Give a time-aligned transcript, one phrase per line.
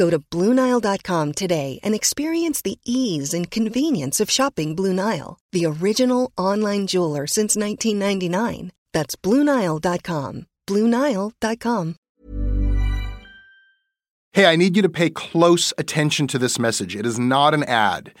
[0.00, 5.66] Go to BlueNile.com today and experience the ease and convenience of shopping Blue Nile, the
[5.66, 8.72] original online jeweler since 1999.
[8.94, 10.46] That's BlueNile.com.
[10.66, 11.96] BlueNile.com.
[14.32, 16.96] Hey, I need you to pay close attention to this message.
[16.96, 18.14] It is not an ad.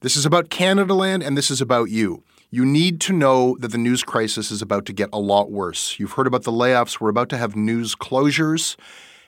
[0.00, 2.24] This is about Canadaland and this is about you.
[2.50, 6.00] You need to know that the news crisis is about to get a lot worse.
[6.00, 7.00] You've heard about the layoffs.
[7.00, 8.74] We're about to have news closures.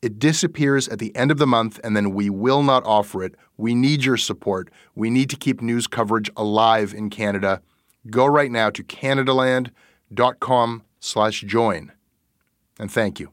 [0.00, 3.34] It disappears at the end of the month, and then we will not offer it.
[3.56, 4.70] We need your support.
[4.94, 7.62] We need to keep news coverage alive in Canada.
[8.08, 11.92] Go right now to canadaland.com slash join.
[12.78, 13.32] And thank you.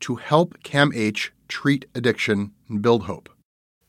[0.00, 3.28] to help CAMH treat addiction and build hope.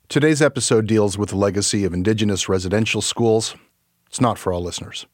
[0.08, 3.56] Today's episode deals with the legacy of Indigenous residential schools.
[4.08, 5.06] It's not for all listeners.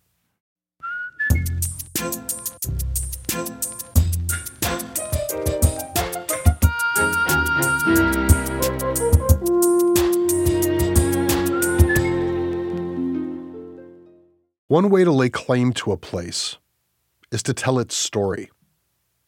[14.67, 16.57] One way to lay claim to a place
[17.31, 18.50] is to tell its story.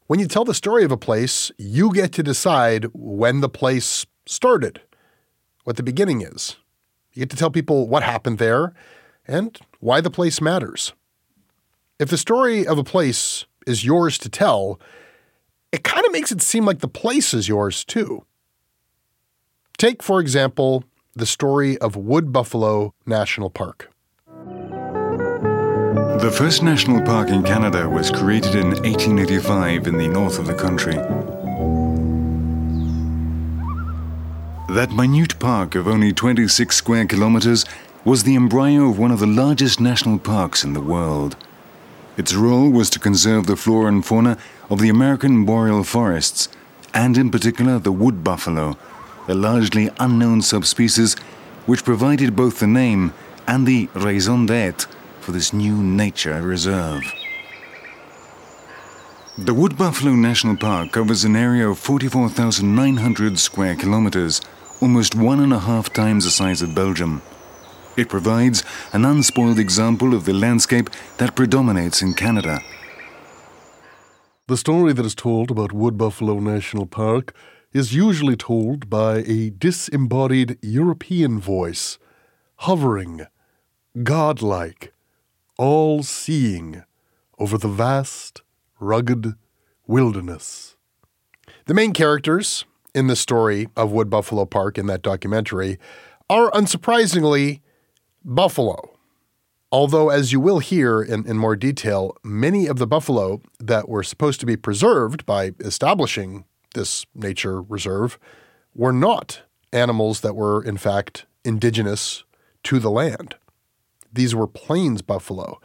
[0.07, 4.05] When you tell the story of a place, you get to decide when the place
[4.25, 4.79] started,
[5.65, 6.55] what the beginning is.
[7.11, 8.73] You get to tell people what happened there
[9.27, 10.93] and why the place matters.
[11.99, 14.79] If the story of a place is yours to tell,
[15.73, 18.23] it kind of makes it seem like the place is yours too.
[19.77, 20.85] Take, for example,
[21.15, 23.91] the story of Wood Buffalo National Park.
[26.19, 30.53] The first national park in Canada was created in 1885 in the north of the
[30.55, 30.95] country.
[34.73, 37.65] That minute park of only 26 square kilometers
[38.03, 41.37] was the embryo of one of the largest national parks in the world.
[42.17, 44.39] Its role was to conserve the flora and fauna
[44.71, 46.49] of the American boreal forests,
[46.95, 48.75] and in particular the wood buffalo,
[49.27, 51.13] a largely unknown subspecies
[51.67, 53.13] which provided both the name
[53.45, 54.96] and the raison d'etre
[55.27, 57.03] for this new nature reserve.
[59.37, 64.39] The Wood Buffalo National Park covers an area of 44,900 square kilometers,
[64.81, 67.21] almost one and a half times the size of Belgium.
[67.97, 72.61] It provides an unspoiled example of the landscape that predominates in Canada.
[74.47, 77.35] The story that is told about Wood Buffalo National Park
[77.73, 81.97] is usually told by a disembodied European voice,
[82.59, 83.27] hovering,
[84.03, 84.93] godlike,
[85.57, 86.83] all seeing
[87.39, 88.41] over the vast,
[88.79, 89.35] rugged
[89.85, 90.75] wilderness.
[91.65, 95.77] The main characters in the story of Wood Buffalo Park in that documentary
[96.29, 97.61] are unsurprisingly
[98.23, 98.97] buffalo.
[99.71, 104.03] Although, as you will hear in, in more detail, many of the buffalo that were
[104.03, 108.17] supposed to be preserved by establishing this nature reserve
[108.73, 109.41] were not
[109.73, 112.23] animals that were, in fact, indigenous
[112.63, 113.35] to the land.
[114.11, 115.59] These were plains buffalo,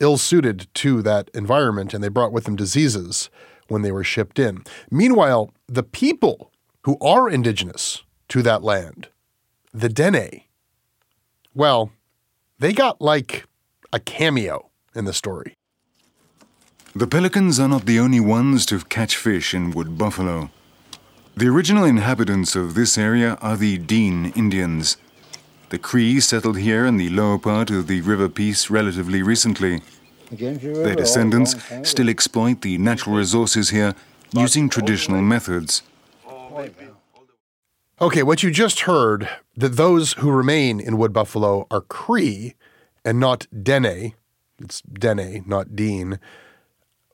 [0.00, 3.30] ill suited to that environment, and they brought with them diseases,
[3.68, 4.64] when they were shipped in.
[4.90, 6.50] Meanwhile, the people
[6.82, 9.08] who are indigenous to that land,
[9.72, 10.42] the Dene,
[11.54, 11.92] well,
[12.58, 13.46] they got like
[13.92, 15.54] a cameo in the story.
[16.94, 20.50] The pelicans are not the only ones to catch fish in Wood Buffalo.
[21.36, 24.96] The original inhabitants of this area are the Dean Indians.
[25.70, 29.82] The Cree settled here in the lower part of the River Peace relatively recently.
[30.30, 33.94] Their descendants still exploit the natural resources here
[34.32, 35.82] using traditional methods.
[38.00, 42.54] Okay, what you just heard that those who remain in Wood Buffalo are Cree
[43.04, 44.14] and not Dene.
[44.58, 46.18] It's Dene, not Dean.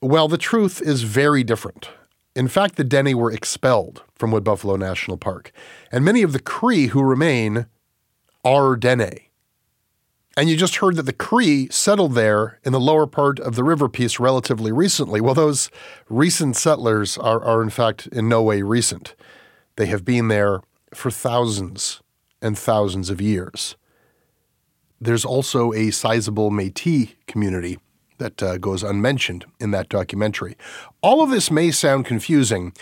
[0.01, 1.89] Well, the truth is very different.
[2.37, 5.53] In fact, the Dene were expelled from Wood Buffalo National Park,
[5.91, 7.67] and many of the Cree who remain
[8.45, 9.21] are Dene.
[10.37, 13.63] And you just heard that the Cree settled there in the lower part of the
[13.63, 15.21] river Peace relatively recently.
[15.21, 15.71] Well, those
[16.09, 19.15] recent settlers are, are in fact in no way recent.
[19.77, 20.61] They have been there
[20.93, 22.01] for thousands
[22.43, 23.77] and thousands of years.
[25.01, 27.79] There's also a sizable Metis community
[28.19, 30.57] that uh, goes unmentioned in that documentary.
[31.01, 32.73] All of this may sound confusing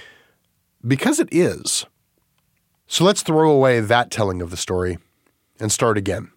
[0.86, 1.86] because it is.
[2.86, 4.98] So let's throw away that telling of the story
[5.62, 6.30] and start again.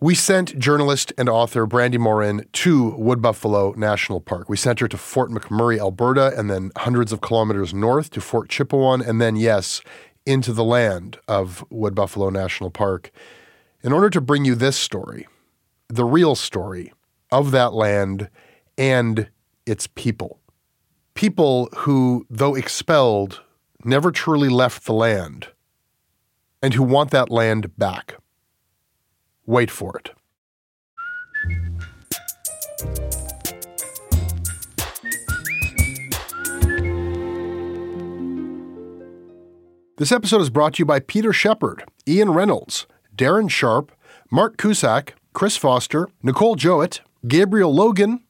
[0.00, 4.48] We sent journalist and author Brandi Morin to Wood Buffalo National Park.
[4.48, 8.48] We sent her to Fort McMurray, Alberta, and then hundreds of kilometers north to Fort
[8.48, 9.82] Chipewyan, and then, yes,
[10.24, 13.10] into the land of Wood Buffalo National Park
[13.82, 15.26] in order to bring you this story,
[15.88, 16.92] the real story
[17.30, 18.30] of that land
[18.78, 19.28] and
[19.66, 20.40] its people.
[21.14, 23.42] People who, though expelled,
[23.84, 25.48] never truly left the land
[26.62, 28.16] and who want that land back.
[29.46, 30.10] Wait for it.
[39.96, 43.90] This episode is brought to you by Peter Shepard, Ian Reynolds, Darren Sharp,
[44.30, 48.24] Mark Cusack, Chris Foster, Nicole Jowett, Gabriel Logan,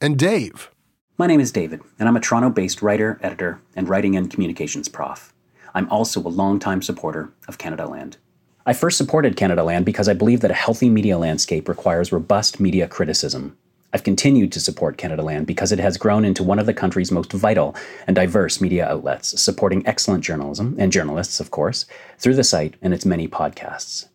[0.00, 0.70] and Dave.
[1.16, 4.88] My name is David, and I'm a Toronto based writer, editor, and writing and communications
[4.88, 5.33] prof.
[5.74, 8.16] I'm also a longtime supporter of Canadaland.
[8.64, 12.86] I first supported Canadaland because I believe that a healthy media landscape requires robust media
[12.86, 13.56] criticism.
[13.92, 17.32] I've continued to support Canadaland because it has grown into one of the country's most
[17.32, 17.76] vital
[18.06, 21.86] and diverse media outlets, supporting excellent journalism and journalists, of course,
[22.18, 24.06] through the site and its many podcasts.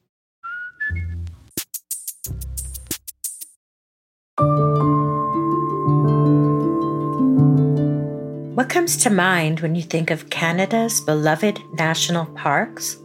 [8.59, 12.97] What comes to mind when you think of Canada's beloved national parks?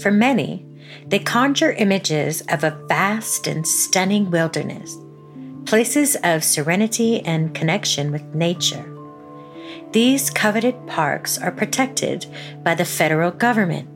[0.00, 0.64] For many,
[1.04, 4.96] they conjure images of a vast and stunning wilderness,
[5.64, 8.88] places of serenity and connection with nature.
[9.90, 12.26] These coveted parks are protected
[12.62, 13.88] by the federal government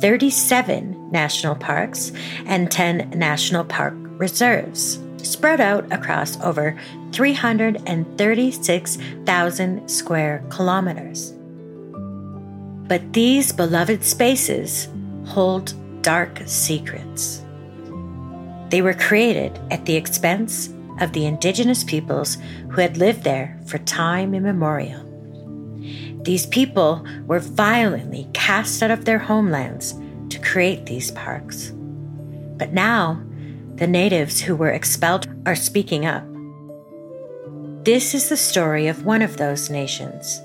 [0.00, 2.12] 37 national parks
[2.46, 6.76] and 10 national park reserves, spread out across over
[7.12, 11.32] 336,000 square kilometers.
[12.88, 14.88] But these beloved spaces
[15.26, 17.42] hold dark secrets.
[18.68, 20.68] They were created at the expense
[21.00, 22.38] of the indigenous peoples
[22.70, 25.02] who had lived there for time immemorial.
[26.22, 29.94] These people were violently cast out of their homelands
[30.30, 31.72] to create these parks.
[32.56, 33.22] But now,
[33.76, 36.24] the natives who were expelled are speaking up.
[37.84, 40.40] This is the story of one of those nations.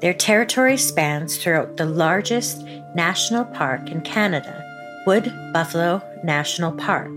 [0.00, 2.62] Their territory spans throughout the largest
[2.94, 4.64] national park in Canada,
[5.06, 7.10] Wood Buffalo National Park.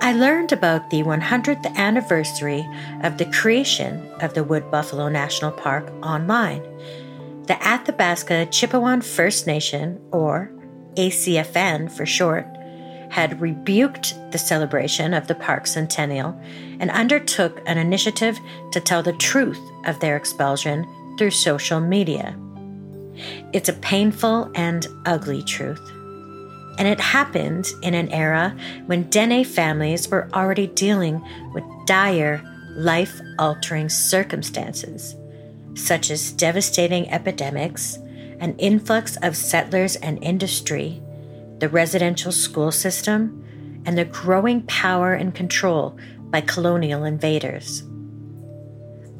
[0.00, 2.64] I learned about the 100th anniversary
[3.02, 6.62] of the creation of the Wood Buffalo National Park online.
[7.46, 10.52] The Athabasca Chipewyan First Nation, or
[10.94, 12.46] ACFN for short,
[13.18, 16.40] had rebuked the celebration of the park centennial
[16.78, 18.38] and undertook an initiative
[18.70, 20.86] to tell the truth of their expulsion
[21.18, 22.38] through social media.
[23.52, 25.80] It's a painful and ugly truth.
[26.78, 28.56] And it happened in an era
[28.86, 31.20] when Dene families were already dealing
[31.52, 32.40] with dire,
[32.76, 35.16] life altering circumstances,
[35.74, 37.98] such as devastating epidemics,
[38.38, 41.02] an influx of settlers and industry,
[41.58, 43.44] the residential school system,
[43.86, 45.96] and the growing power and control
[46.30, 47.84] by colonial invaders.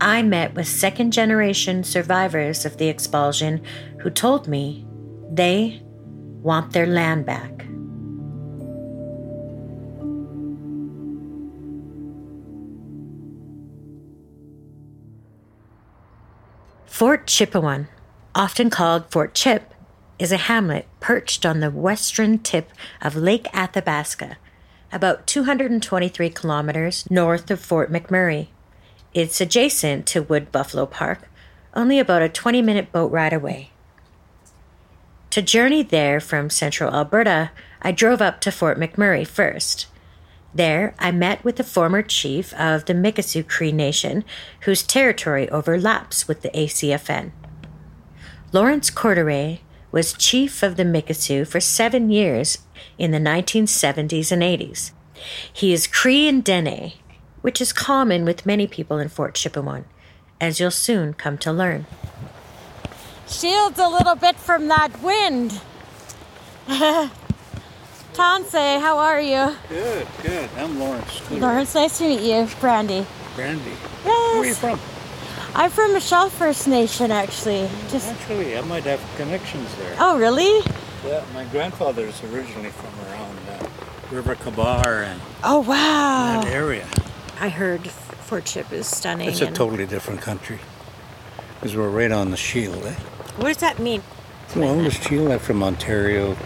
[0.00, 3.62] I met with second generation survivors of the expulsion
[4.00, 4.86] who told me
[5.30, 5.82] they
[6.42, 7.64] want their land back.
[16.86, 17.88] Fort Chipewyan,
[18.34, 19.72] often called Fort Chip,
[20.18, 22.70] is a hamlet perched on the western tip
[23.00, 24.36] of Lake Athabasca,
[24.90, 28.48] about 223 kilometers north of Fort McMurray.
[29.14, 31.28] It's adjacent to Wood Buffalo Park,
[31.74, 33.70] only about a 20 minute boat ride away.
[35.30, 39.86] To journey there from central Alberta, I drove up to Fort McMurray first.
[40.54, 44.24] There, I met with the former chief of the Mikisew Cree Nation,
[44.62, 47.30] whose territory overlaps with the ACFN.
[48.50, 52.58] Lawrence Courtoreille was chief of the Mikisew for seven years
[52.98, 54.92] in the 1970s and 80s.
[55.52, 56.92] He is Cree and Dene,
[57.40, 59.84] which is common with many people in Fort Chipewyan,
[60.40, 61.86] as you'll soon come to learn.
[63.26, 65.60] Shields a little bit from that wind.
[68.14, 69.54] Tansi, how are you?
[69.68, 70.50] Good, good.
[70.56, 71.30] I'm Lawrence.
[71.30, 72.46] Lawrence, nice to meet you.
[72.60, 73.04] Brandi.
[73.36, 73.74] Brandi.
[74.04, 74.04] Yes.
[74.04, 74.97] Where are you from?
[75.54, 77.68] I'm from Michel First Nation, actually.
[77.88, 79.96] Just Actually, I might have connections there.
[79.98, 80.60] oh, really?
[81.06, 83.68] Yeah, my grandfather is originally from around uh,
[84.10, 86.40] River Kabar and Oh, wow.
[86.42, 86.86] that area.
[87.40, 89.28] I heard Fort Chip is stunning.
[89.28, 90.58] It's a totally different country.
[91.54, 92.94] Because we're right on the shield, eh?
[93.36, 94.02] What does that mean?
[94.54, 96.36] Well, the shield uh, from Ontario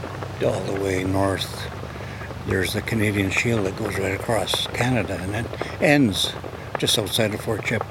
[0.45, 1.69] all the way north.
[2.47, 5.47] There's the Canadian shield that goes right across Canada and it
[5.83, 6.33] ends
[6.79, 7.85] just outside of Fort Chip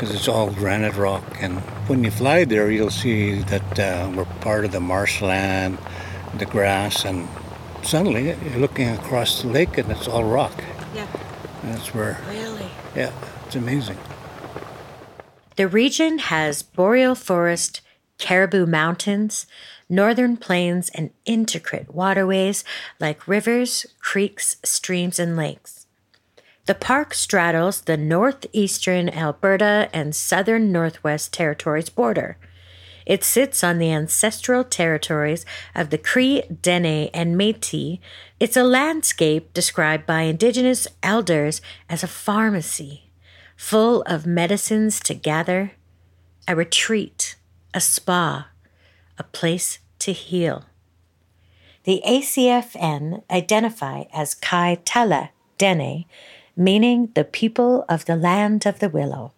[0.00, 1.22] because it's all granite rock.
[1.42, 5.76] And when you fly there, you'll see that uh, we're part of the marshland,
[6.38, 7.28] the grass, and
[7.82, 10.64] suddenly you're looking across the lake and it's all rock.
[10.94, 11.06] Yeah.
[11.62, 12.70] And that's where, Really?
[12.96, 13.12] yeah,
[13.44, 13.98] it's amazing.
[15.56, 17.82] The region has boreal forest,
[18.16, 19.44] caribou mountains,
[19.86, 22.64] northern plains, and intricate waterways
[22.98, 25.79] like rivers, creeks, streams, and lakes.
[26.66, 32.36] The park straddles the northeastern Alberta and southern Northwest Territories border.
[33.06, 37.98] It sits on the ancestral territories of the Cree, Dene, and Métis.
[38.38, 43.10] It's a landscape described by Indigenous elders as a pharmacy,
[43.56, 45.72] full of medicines to gather,
[46.46, 47.36] a retreat,
[47.74, 48.48] a spa,
[49.18, 50.66] a place to heal.
[51.84, 56.04] The ACFN identify as Kai Tala Dene,
[56.60, 59.32] meaning the people of the land of the willow.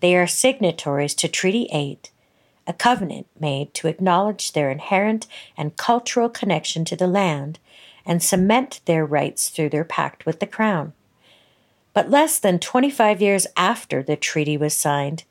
[0.00, 2.10] They are signatories to Treaty 8,
[2.66, 7.58] a covenant made to acknowledge their inherent and cultural connection to the land
[8.04, 10.92] and cement their rights through their pact with the Crown.
[11.94, 15.24] But less than 25 years after the treaty was signed,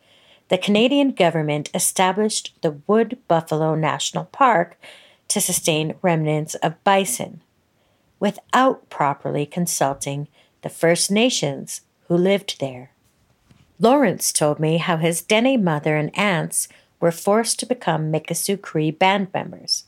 [0.47, 4.79] the Canadian government established the Wood Buffalo National Park
[5.27, 7.43] to sustain remnants of bison,
[8.19, 10.27] without properly consulting
[10.61, 12.91] the First Nations who lived there.
[13.79, 16.67] Lawrence told me how his Dene mother and aunts
[16.99, 19.85] were forced to become Mikisew Cree band members.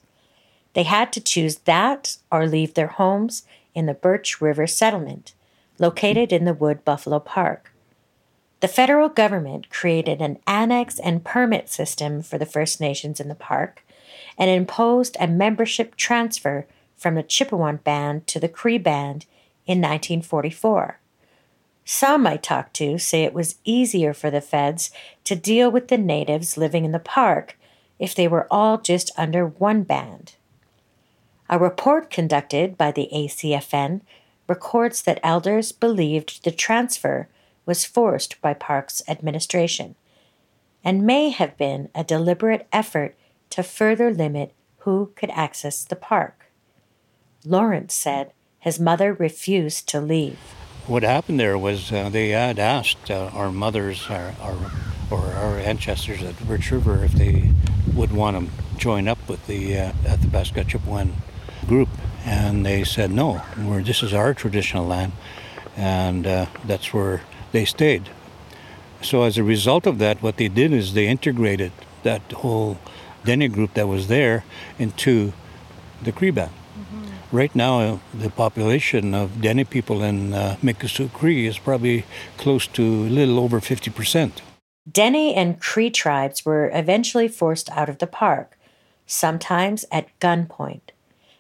[0.74, 3.44] They had to choose that or leave their homes
[3.76, 5.34] in the Birch River settlement,
[5.78, 7.74] located in the Wood Buffalo Park.
[8.62, 13.36] The federal government created an annex and permit system for the First Nations in the
[13.36, 13.84] park
[14.38, 19.26] and imposed a membership transfer from the Chipewyan band to the Cree band
[19.72, 21.00] in 1944.
[21.86, 24.92] Some I talked to say it was easier for the feds
[25.24, 27.58] to deal with the natives living in the park
[27.98, 30.36] if they were all just under one band.
[31.50, 34.02] A report conducted by the ACFN
[34.48, 37.30] records that elders believed the transfer
[37.66, 39.96] was forced by Parks administration
[40.84, 43.16] and may have been a deliberate effort
[43.52, 46.52] to further limit who could access the park.
[47.46, 50.38] Lawrence said his mother refused to leave.
[50.88, 54.72] What happened there was uh, they had asked uh, our mothers our, our,
[55.10, 57.50] or our ancestors at Birch River if they
[57.94, 61.12] would want to join up with the uh, Athabasca Chipewyan
[61.68, 61.90] group,
[62.24, 63.42] and they said no.
[63.58, 65.14] We're, this is our traditional land,
[65.76, 68.10] and uh, that's where they stayed.
[69.02, 71.72] So as a result of that, what they did is they integrated
[72.04, 72.78] that whole
[73.26, 74.44] Dene group that was there
[74.78, 75.34] into
[76.04, 76.52] the Cree band.
[77.32, 80.58] Right now, the population of Dene people in uh,
[81.14, 82.04] Cree is probably
[82.38, 84.42] close to a little over 50%.
[84.92, 88.58] Dene and Cree tribes were eventually forced out of the park,
[89.06, 90.92] sometimes at gunpoint,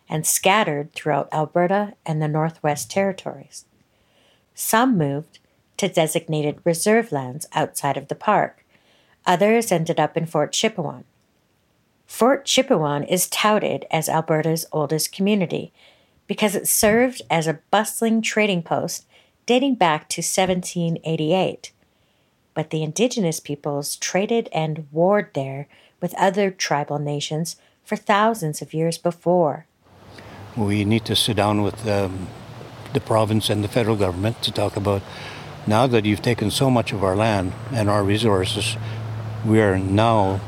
[0.08, 3.66] and scattered throughout Alberta and the Northwest Territories.
[4.56, 5.40] Some moved
[5.76, 8.64] to designated reserve lands outside of the park.
[9.26, 11.04] Others ended up in Fort Chipewyan.
[12.12, 15.72] Fort Chipewyan is touted as Alberta's oldest community
[16.28, 19.06] because it served as a bustling trading post
[19.46, 21.72] dating back to 1788.
[22.54, 25.68] but the indigenous peoples traded and warred there
[26.02, 29.66] with other tribal nations for thousands of years before.
[30.58, 32.28] We need to sit down with um,
[32.92, 35.02] the province and the federal government to talk about
[35.66, 38.76] now that you've taken so much of our land and our resources,
[39.46, 40.42] we are now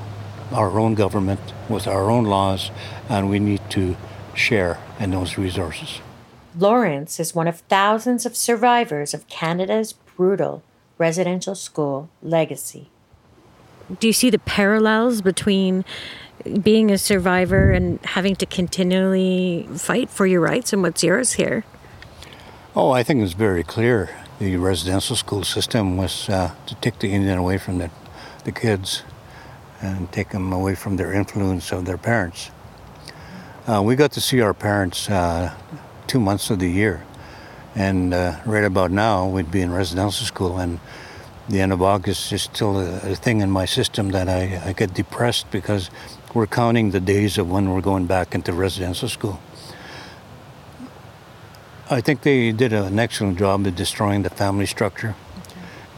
[0.54, 2.72] our own government with our own laws,
[3.10, 3.96] and we need to
[4.36, 6.00] share in those resources.
[6.58, 10.64] Lawrence is one of thousands of survivors of Canada's brutal
[10.98, 12.90] residential school legacy.
[14.00, 15.84] Do you see the parallels between
[16.62, 21.64] being a survivor and having to continually fight for your rights and what's yours here?
[22.76, 24.10] Oh, I think it's very clear.
[24.40, 27.90] The residential school system was uh, to take the Indian away from the,
[28.46, 29.04] the kids
[29.84, 32.50] and take them away from their influence of their parents.
[33.68, 35.54] Uh, we got to see our parents uh,
[36.08, 37.06] two months of the year.
[37.76, 40.80] And uh, right about now, we'd be in residential school, and
[41.50, 44.74] the end of August is still a, a thing in my system that I, I
[44.74, 45.90] get depressed because
[46.34, 49.40] we're counting the days of when we're going back into residential school.
[51.90, 55.16] I think they did an excellent job of destroying the family structure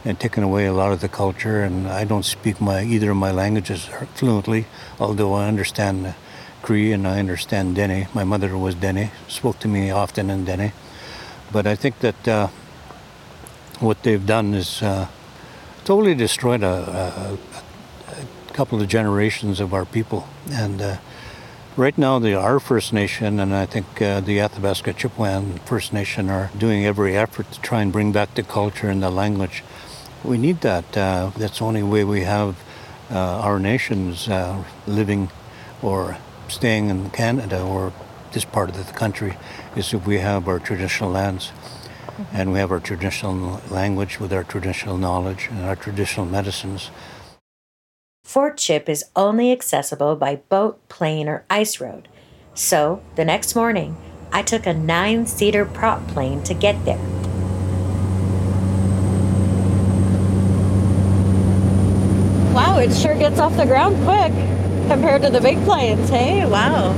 [0.06, 1.64] and taken away a lot of the culture.
[1.64, 4.66] And I don't speak my either of my languages fluently,
[5.00, 6.14] although I understand
[6.62, 8.06] Cree and I understand Dene.
[8.14, 10.72] My mother was Dene, spoke to me often in Dene.
[11.52, 12.48] But I think that uh,
[13.80, 15.08] what they've done is uh,
[15.84, 17.38] totally destroyed a, a,
[18.12, 20.26] a, couple of generations of our people.
[20.50, 20.96] And uh,
[21.76, 26.30] right now, the our First Nation and I think uh, the Athabasca Chipewyan First Nation
[26.30, 29.62] are doing every effort to try and bring back the culture and the language.
[30.26, 30.96] We need that.
[30.96, 32.56] Uh, that's the only way we have
[33.10, 34.28] uh, our nations
[34.86, 35.30] living
[35.82, 36.18] or
[36.48, 37.92] staying in Canada or
[38.32, 39.36] this part of the country
[39.76, 42.36] is if we have our traditional lands mm-hmm.
[42.36, 46.90] and we have our traditional language with our traditional knowledge and our traditional medicines.
[48.24, 52.08] Fort Chip is only accessible by boat, plane, or ice road.
[52.54, 53.96] So the next morning,
[54.32, 56.98] I took a nine seater prop plane to get there.
[62.86, 64.32] It sure gets off the ground quick
[64.88, 66.46] compared to the big planes, hey?
[66.46, 66.90] Wow.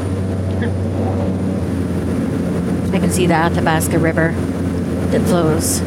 [2.93, 5.81] I can see the Athabasca River that flows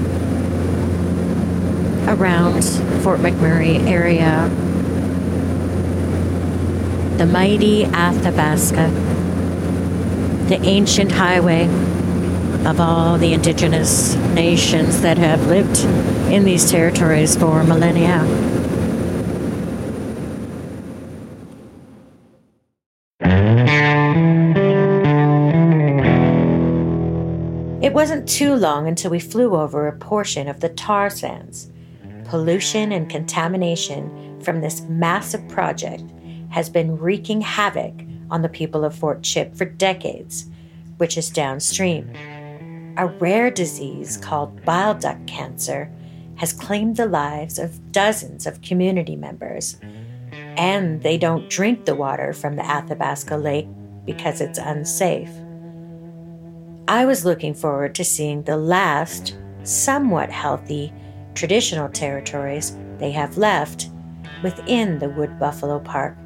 [2.07, 2.63] around
[3.03, 4.49] Fort McMurray area.
[7.17, 8.89] The mighty Athabasca,
[10.49, 11.65] the ancient highway
[12.65, 15.79] of all the indigenous nations that have lived
[16.33, 18.25] in these territories for millennia.
[27.91, 31.69] It wasn't too long until we flew over a portion of the tar sands.
[32.23, 36.05] Pollution and contamination from this massive project
[36.51, 37.93] has been wreaking havoc
[38.29, 40.49] on the people of Fort Chip for decades,
[40.99, 42.09] which is downstream.
[42.95, 45.91] A rare disease called bile duct cancer
[46.35, 49.75] has claimed the lives of dozens of community members.
[50.31, 53.67] And they don't drink the water from the Athabasca Lake
[54.05, 55.40] because it's unsafe.
[56.91, 60.91] I was looking forward to seeing the last, somewhat healthy,
[61.35, 63.89] traditional territories they have left
[64.43, 66.17] within the Wood Buffalo Park,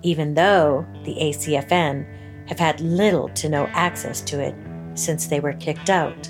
[0.00, 2.06] even though the ACFN
[2.48, 4.54] have had little to no access to it
[4.94, 6.24] since they were kicked out.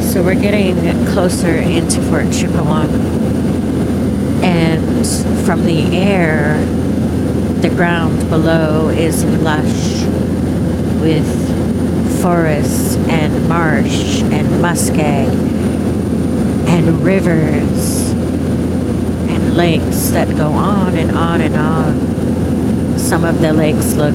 [0.00, 0.76] So we're getting
[1.08, 2.88] closer into Fort Chipewyan,
[4.42, 6.58] and from the air,
[7.60, 9.97] the ground below is lush
[11.00, 11.26] with
[12.20, 15.28] forests and marsh and muskeg
[16.68, 18.10] and rivers
[19.30, 22.98] and lakes that go on and on and on.
[22.98, 24.14] Some of the lakes look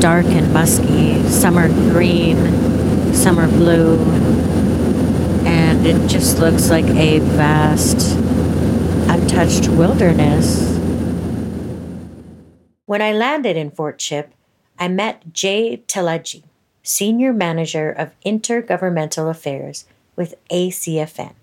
[0.00, 2.36] dark and musky, some are green,
[3.12, 3.98] some are blue,
[5.46, 8.16] and it just looks like a vast,
[9.08, 10.72] untouched wilderness.
[12.86, 14.32] When I landed in Fort Chip,
[14.78, 16.42] I met Jay Telegdi,
[16.82, 19.84] Senior Manager of Intergovernmental Affairs
[20.16, 21.34] with ACFN.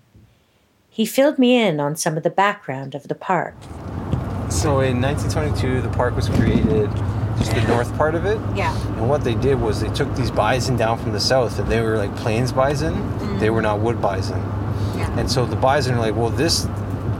[0.90, 3.54] He filled me in on some of the background of the park.
[4.50, 6.90] So in 1922, the park was created,
[7.38, 8.38] just the north part of it.
[8.54, 8.76] Yeah.
[8.98, 11.80] And what they did was they took these bison down from the south, and they
[11.80, 12.92] were like plains bison.
[12.92, 13.38] Mm-hmm.
[13.38, 14.38] They were not wood bison.
[14.98, 15.18] Yeah.
[15.18, 16.66] And so the bison are like, well, this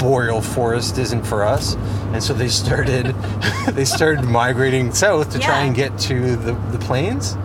[0.03, 1.75] boreal forest isn't for us
[2.13, 3.07] and so they started
[3.69, 5.47] they started migrating south to yeah.
[5.47, 7.37] try and get to the, the plains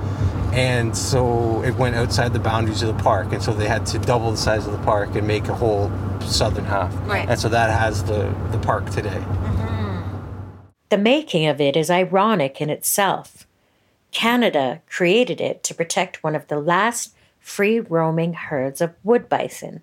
[0.53, 3.99] and so it went outside the boundaries of the park and so they had to
[3.99, 5.91] double the size of the park and make a whole
[6.21, 6.93] southern half.
[7.07, 7.29] Right.
[7.29, 9.09] And so that has the, the park today.
[9.09, 10.17] Mm-hmm.
[10.89, 13.45] The making of it is ironic in itself.
[14.11, 19.81] Canada created it to protect one of the last free roaming herds of wood bison.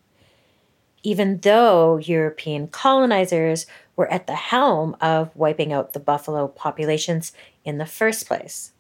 [1.04, 7.32] Even though European colonizers were at the helm of wiping out the buffalo populations
[7.64, 8.72] in the first place.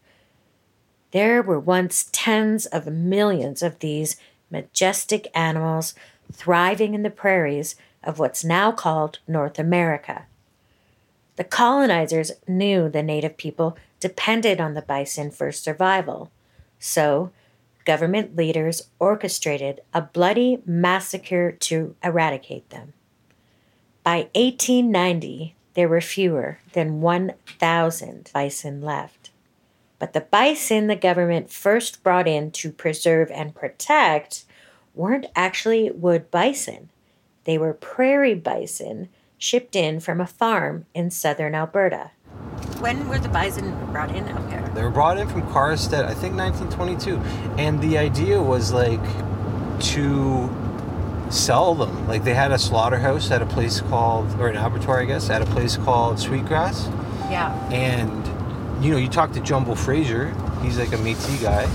[1.12, 4.16] There were once tens of millions of these
[4.50, 5.94] majestic animals
[6.32, 10.26] thriving in the prairies of what's now called North America.
[11.36, 16.30] The colonizers knew the native people depended on the bison for survival,
[16.78, 17.30] so
[17.84, 22.92] government leaders orchestrated a bloody massacre to eradicate them.
[24.02, 29.30] By 1890, there were fewer than 1,000 bison left.
[29.98, 34.44] But the bison the government first brought in to preserve and protect
[34.94, 36.90] weren't actually wood bison.
[37.44, 42.10] They were prairie bison shipped in from a farm in southern Alberta.
[42.84, 44.60] When were the bison brought in out here?
[44.74, 47.16] They were brought in from Karlstad, I think 1922.
[47.56, 49.00] And the idea was like
[49.94, 50.54] to
[51.30, 52.06] sell them.
[52.06, 55.40] Like they had a slaughterhouse at a place called, or an abattoir, I guess, at
[55.40, 56.88] a place called Sweetgrass.
[57.30, 57.58] Yeah.
[57.70, 61.66] And, you know, you talk to Jumbo Fraser, he's like a Métis guy.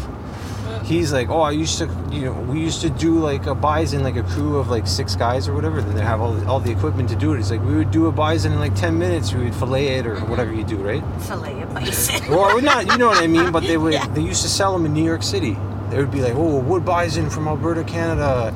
[0.84, 4.04] He's like, oh, I used to, you know, we used to do like a bison,
[4.04, 5.82] like a crew of like six guys or whatever.
[5.82, 7.40] Then they have all, all the equipment to do it.
[7.40, 9.34] It's like, we would do a bison in like 10 minutes.
[9.34, 10.30] We would fillet it or mm-hmm.
[10.30, 11.04] whatever you do, right?
[11.22, 12.30] Fillet of bison.
[12.30, 14.74] well, we're not, you know what I mean, but they would, they used to sell
[14.74, 15.58] them in New York City.
[15.90, 18.54] They would be like, oh, wood bison from Alberta, Canada.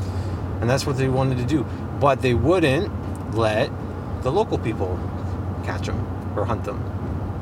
[0.62, 1.66] And that's what they wanted to do.
[2.00, 2.92] But they wouldn't
[3.36, 3.70] let
[4.22, 5.00] the local people
[5.64, 5.98] catch them
[6.38, 6.93] or hunt them.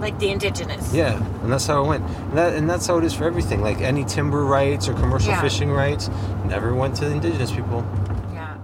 [0.01, 0.93] Like the indigenous.
[0.93, 2.03] Yeah, and that's how it went.
[2.03, 3.61] And, that, and that's how it is for everything.
[3.61, 5.41] Like any timber rights or commercial Yeah.
[5.41, 6.09] fishing rights
[6.45, 7.85] never went to the indigenous people.
[8.33, 8.57] Yeah.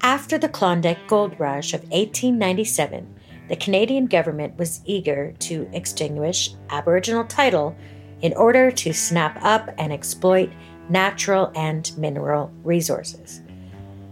[0.00, 3.14] After the Klondike Gold Rush of 1897,
[3.48, 7.74] the Canadian government was eager to extinguish Aboriginal title
[8.20, 10.50] in order to snap up and exploit
[10.88, 13.42] natural and mineral resources.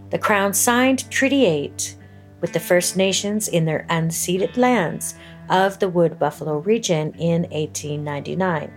[0.09, 1.96] The Crown signed Treaty 8
[2.41, 5.15] with the First Nations in their unceded lands
[5.49, 8.71] of the Wood Buffalo region in 1899.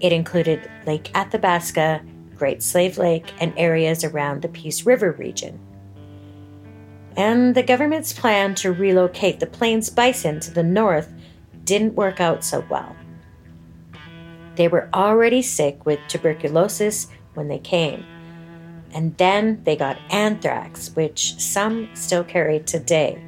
[0.00, 2.02] It included Lake Athabasca,
[2.36, 5.58] Great Slave Lake, and areas around the Peace River region.
[7.16, 11.12] And the government's plan to relocate the Plains bison to the north
[11.64, 12.94] didn't work out so well.
[14.56, 18.04] They were already sick with tuberculosis when they came.
[18.94, 23.20] And then they got anthrax, which some still carry today.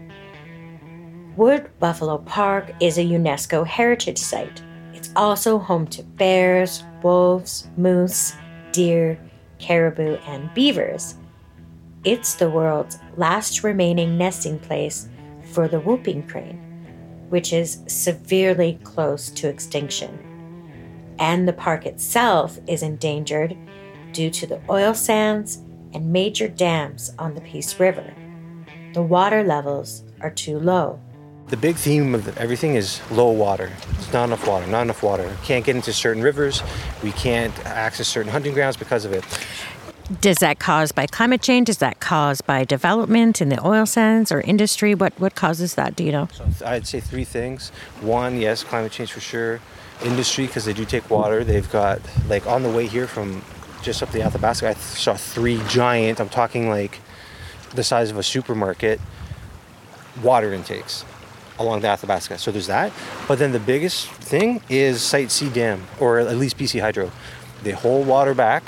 [1.37, 4.63] Wood Buffalo Park is a UNESCO heritage site.
[4.95, 8.33] It's also home to bears, wolves, moose,
[8.73, 9.19] deer,
[9.59, 11.17] caribou, and beavers.
[12.05, 15.09] It's the world's last remaining nesting place
[15.53, 16.59] for the whooping crane,
[17.29, 20.19] which is severely close to extinction.
[21.19, 23.57] And the park itself is endangered
[24.17, 25.59] due to the oil sands
[25.93, 28.15] and major dams on the Peace River.
[28.95, 30.99] The water levels are too low.
[31.49, 33.71] The big theme of everything is low water.
[33.99, 35.37] It's not enough water, not enough water.
[35.45, 36.63] Can't get into certain rivers.
[37.05, 39.23] We can't access certain hunting grounds because of it.
[40.23, 41.69] Does that cause by climate change?
[41.69, 44.95] Is that caused by development in the oil sands or industry?
[44.95, 45.95] What what causes that?
[45.95, 46.29] Do you know?
[46.65, 47.69] I'd say three things.
[48.01, 49.61] One, yes, climate change for sure.
[50.05, 51.45] Industry, because they do take water.
[51.45, 53.43] They've got, like, on the way here from
[53.87, 57.01] just up the Athabasca, I th- saw three giant, I'm talking like
[57.75, 59.01] the size of a supermarket,
[60.23, 61.05] water intakes
[61.59, 62.37] along the Athabasca.
[62.39, 62.93] So there's that.
[63.29, 67.13] But then the biggest thing is Site C Dam, or at least BC Hydro.
[67.63, 68.65] They hold water back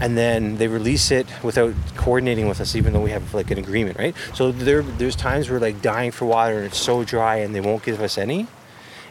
[0.00, 3.58] and then they release it without coordinating with us, even though we have like an
[3.58, 4.14] agreement, right?
[4.34, 7.60] So there, there's times we're like dying for water and it's so dry and they
[7.60, 8.48] won't give us any.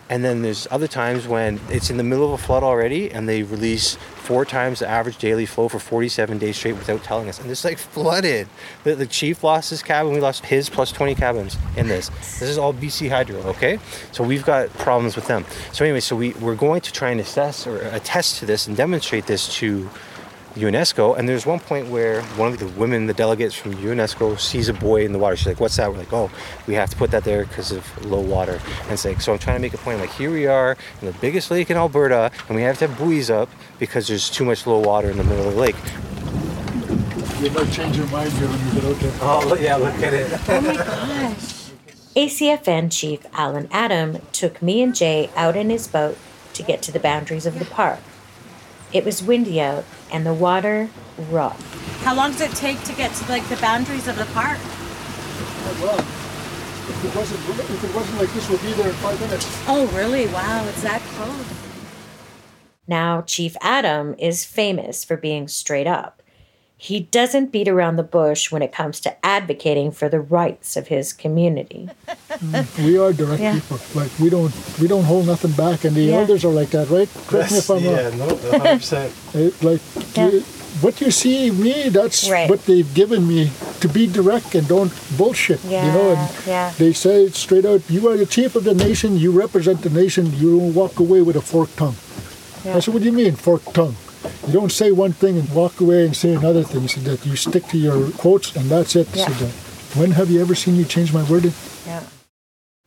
[0.09, 3.29] And then there's other times when it's in the middle of a flood already and
[3.29, 7.39] they release four times the average daily flow for 47 days straight without telling us.
[7.39, 8.47] And it's like flooded.
[8.83, 12.09] The, the chief lost his cabin, we lost his plus 20 cabins in this.
[12.09, 13.79] This is all BC Hydro, okay?
[14.11, 15.45] So we've got problems with them.
[15.71, 18.75] So anyway, so we, we're going to try and assess or attest to this and
[18.75, 19.89] demonstrate this to
[20.55, 21.17] UNESCO.
[21.17, 24.73] And there's one point where one of the women, the delegates from UNESCO, sees a
[24.73, 25.35] buoy in the water.
[25.35, 26.29] She's like, "What's that?" We're like, "Oh,
[26.67, 29.39] we have to put that there because of low water." And it's like, so I'm
[29.39, 29.99] trying to make a point.
[29.99, 32.97] Like, here we are in the biggest lake in Alberta, and we have to have
[32.97, 35.75] buoys up because there's too much low water in the middle of the lake.
[37.41, 39.13] You might change your mind here when you get out there.
[39.21, 40.49] Oh, yeah, look at it.
[40.49, 41.59] Oh my gosh.
[42.15, 46.17] ACFN Chief Allan Adam took me and Jay out in his boat
[46.53, 47.99] to get to the boundaries of the park.
[48.91, 50.89] It was windy out, and the water
[51.29, 51.59] rough.
[52.03, 54.59] How long does it take to get to like the boundaries of the park?
[54.61, 59.19] Oh, well, if it wasn't if it wasn't like this, we'd be there in five
[59.19, 59.63] minutes.
[59.67, 60.27] Oh, really?
[60.27, 61.45] Wow, it's that close.
[62.87, 66.18] Now, Chief Adam is famous for being straight up.
[66.81, 70.87] He doesn't beat around the bush when it comes to advocating for the rights of
[70.87, 71.89] his community.
[72.29, 72.85] Mm.
[72.85, 73.55] We are direct Yeah.
[73.55, 73.79] people.
[73.93, 76.19] Like we don't we don't hold nothing back, and the Yeah.
[76.19, 77.09] elders are like that, right?
[77.27, 78.17] Correct me if I'm yeah, wrong.
[78.17, 79.11] no, 100%.
[79.35, 79.81] It, like
[80.15, 80.29] Yeah.
[80.31, 80.43] you-
[80.79, 82.49] what you see me, that's Right.
[82.49, 85.59] what they've given me to be direct and don't bullshit.
[85.65, 86.71] you know, and yeah.
[86.77, 87.81] they say it straight out.
[87.89, 89.17] You are the chief of the nation.
[89.19, 90.31] You represent the nation.
[90.41, 91.97] You don't walk away with a forked tongue.
[92.65, 93.95] I said, what do you mean forked tongue?
[94.47, 96.81] You don't say one thing and walk away and say another thing.
[96.81, 99.07] He said that you stick to your quotes and that's it.
[99.15, 99.27] Yeah.
[99.27, 99.51] Said.
[99.97, 101.53] When have you ever seen me change my wording?
[101.85, 102.03] Yeah.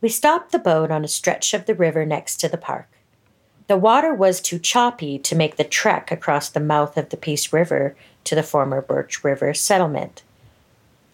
[0.00, 2.88] We stopped the boat on a stretch of the river next to the park.
[3.68, 7.52] The water was too choppy to make the trek across the mouth of the Peace
[7.52, 10.22] River to the former Birch River settlement.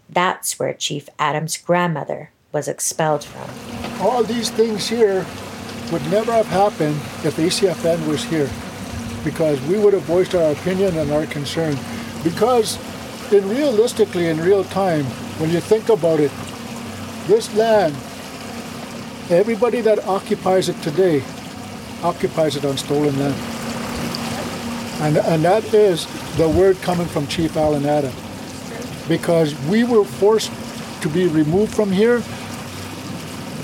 [0.08, 4.00] That's where Chief Adams' grandmother was expelled from.
[4.00, 5.26] all these things here
[5.92, 8.48] would never have happened if the ACFN was here
[9.28, 11.76] because we would have voiced our opinion and our concern.
[12.24, 12.78] Because
[13.30, 15.04] in realistically, in real time,
[15.38, 16.30] when you think about it,
[17.26, 17.94] this land,
[19.28, 21.22] everybody that occupies it today
[22.02, 23.34] occupies it on stolen land.
[25.02, 26.06] And, and that is
[26.38, 28.14] the word coming from Chief Allan Adam.
[29.08, 30.50] Because we were forced
[31.02, 32.20] to be removed from here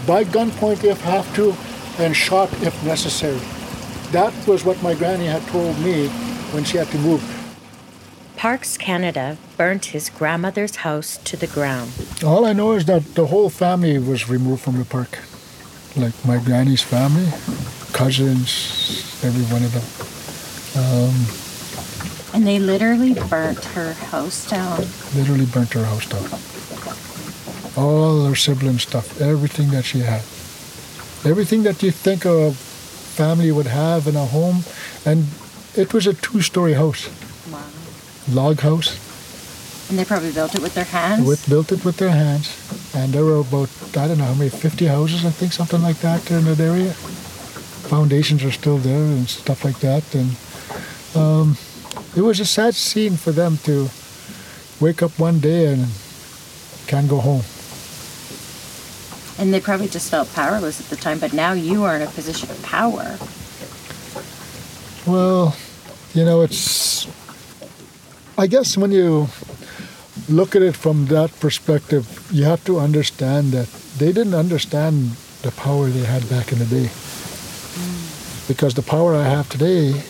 [0.07, 1.55] by gunpoint if have to,
[2.03, 3.41] and shot if necessary.
[4.15, 6.07] That was what my granny had told me
[6.55, 7.21] when she had to move.
[8.37, 11.91] Parks Canada burnt his grandmother's house to the ground.
[12.25, 15.19] All I know is that the whole family was removed from the park.
[15.97, 17.27] Like my granny's family,
[17.93, 19.87] cousins, every one of them.
[20.79, 21.15] Um,
[22.35, 24.79] And they literally burnt her house down.
[25.17, 26.29] literally burnt her house down.
[27.77, 30.23] All her sibling stuff, everything that she had.
[31.29, 32.55] Everything that you think a
[33.15, 34.65] family would have in a home.
[35.07, 35.27] And
[35.77, 37.09] it was a two story house,
[37.51, 37.61] Wow.
[38.33, 38.91] log house.
[39.91, 41.27] And they probably built it with their hands.
[41.27, 42.49] with, built it with their hands.
[42.95, 45.99] And there were about, I don't know how many, 50 houses, I think, something like
[46.01, 46.93] that in that area.
[47.91, 50.03] Foundations are still there and stuff like that.
[50.15, 50.31] And
[51.15, 51.57] um,
[52.17, 53.89] it was a sad scene for them to
[54.81, 55.87] wake up one day and
[56.87, 57.43] can't go home.
[59.39, 62.07] And they probably just felt powerless at the time, but now you are in a
[62.07, 63.19] position of power.
[65.07, 65.57] Well,
[66.15, 67.07] you know, it's.
[68.39, 69.29] I guess when you
[70.29, 73.69] look at it from that perspective, you have to understand that
[73.99, 75.11] they didn't understand
[75.43, 76.91] the power they had back in the day.
[78.49, 80.03] Because the power I have today,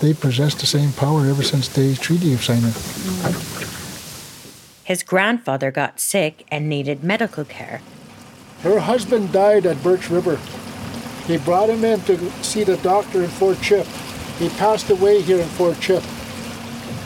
[0.00, 2.72] they possessed the same power ever since the Treaty of Signing.
[4.84, 7.80] His grandfather got sick and needed medical care.
[8.62, 10.38] Her husband died at Birch River.
[11.26, 13.86] He brought him in to see the doctor in Fort Chip.
[14.38, 16.02] He passed away here in Fort Chip.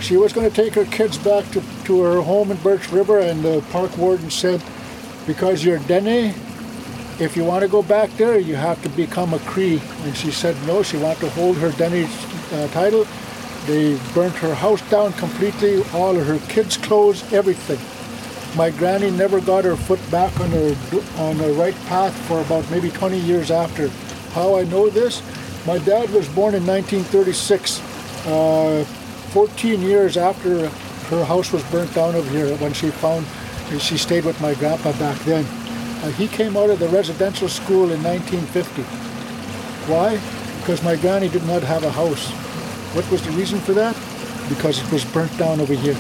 [0.01, 3.21] She was going to take her kids back to, to her home in Birch River,
[3.21, 4.63] and the park warden said,
[5.27, 6.35] Because you're Dene,
[7.19, 9.81] if you want to go back there, you have to become a Cree.
[10.03, 12.07] And she said no, she wanted to hold her Dene
[12.53, 13.07] uh, title.
[13.65, 17.79] They burnt her house down completely, all of her kids' clothes, everything.
[18.57, 20.75] My granny never got her foot back on her
[21.19, 23.89] on the right path for about maybe 20 years after.
[24.33, 25.23] How I know this?
[25.67, 27.81] My dad was born in 1936,
[28.27, 28.83] uh,
[29.33, 30.71] 14 years after
[31.11, 32.57] her house was burnt down over here.
[32.57, 33.27] When she found,
[33.79, 35.45] she stayed with my grandpa back then.
[36.03, 38.83] Uh, he came out of the residential school in 1950.
[39.93, 40.19] Why?
[40.61, 42.31] Because my granny did not have a house.
[42.95, 43.95] What was the reason for that?
[44.49, 45.97] Because it was burnt down over here.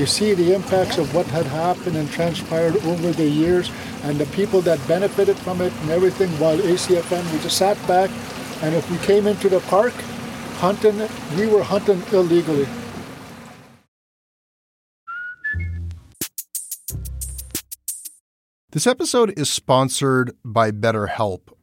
[0.00, 3.70] You see the impacts of what had happened and transpired over the years
[4.02, 8.08] and the people that benefited from it and everything while ACFN, we just sat back
[8.62, 9.92] and if we came into the park
[10.56, 12.66] hunting, we were hunting illegally.
[18.70, 21.52] This episode is sponsored by BetterHelp.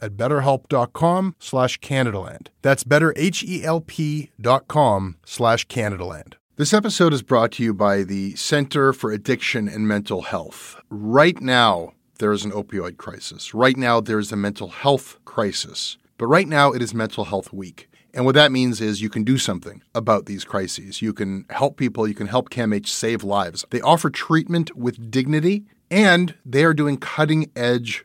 [0.00, 2.48] at betterhelp.com slash Canadaland.
[2.62, 6.34] That's betterhelp.com slash Canadaland.
[6.56, 10.80] This episode is brought to you by the Center for Addiction and Mental Health.
[10.90, 13.54] Right now, there is an opioid crisis.
[13.54, 15.96] Right now, there is a mental health crisis.
[16.16, 17.88] But right now, it is Mental Health Week.
[18.12, 21.00] And what that means is you can do something about these crises.
[21.00, 23.64] You can help people, you can help CAMH save lives.
[23.70, 28.04] They offer treatment with dignity, and they are doing cutting edge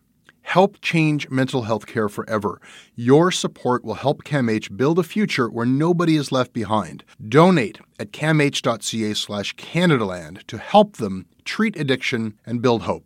[0.41, 2.59] Help change mental health care forever.
[2.95, 7.03] Your support will help CAMH build a future where nobody is left behind.
[7.27, 13.03] Donate at camh.ca slash Canadaland to help them treat addiction and build hope.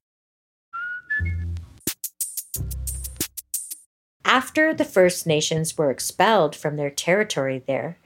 [4.26, 7.98] After the First Nations were expelled from their territory there,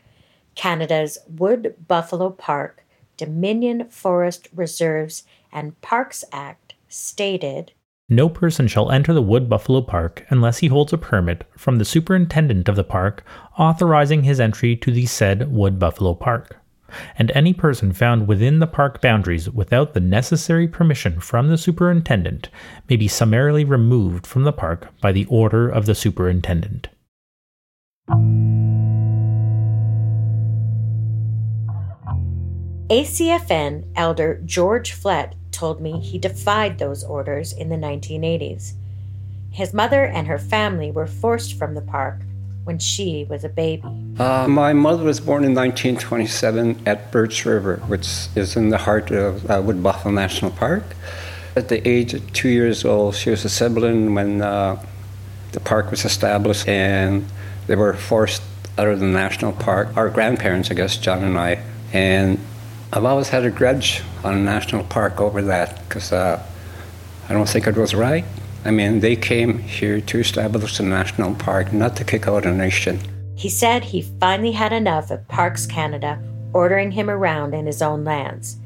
[0.54, 7.72] Canada's Wood Buffalo Park, Dominion Forest Reserves, and Parks Act stated
[8.12, 11.86] No person shall enter the Wood Buffalo Park unless he holds a permit from the
[11.86, 13.24] superintendent of the park
[13.60, 16.58] authorizing his entry to the said Wood Buffalo Park.
[17.20, 22.50] And any person found within the park boundaries without the necessary permission from the superintendent
[22.90, 26.88] may be summarily removed from the park by the order of the superintendent.
[32.90, 38.74] ACFN elder George Flett told me he defied those orders in the 1980s.
[39.52, 42.22] His mother and her family were forced from the park
[42.64, 43.90] when she was a baby.
[44.18, 49.12] Uh, my mother was born in 1927 at Birch River, which is in the heart
[49.12, 50.84] of uh, Wood Buffalo National Park.
[51.58, 54.82] At the age of two years old, she was a sibling when uh,
[55.52, 57.26] the park was established, and
[57.68, 58.44] they were forced
[58.78, 59.98] out of the national park.
[59.98, 62.40] Our grandparents, I guess, John and I, and
[62.92, 66.44] I've always had a grudge on a national park over that because uh,
[67.28, 68.26] I don't think it was right.
[68.66, 72.52] I mean, they came here to establish a national park, not to kick out a
[72.52, 73.00] nation.
[73.36, 76.20] He said he finally had enough of Parks Canada
[76.52, 78.58] ordering him around in his own lands.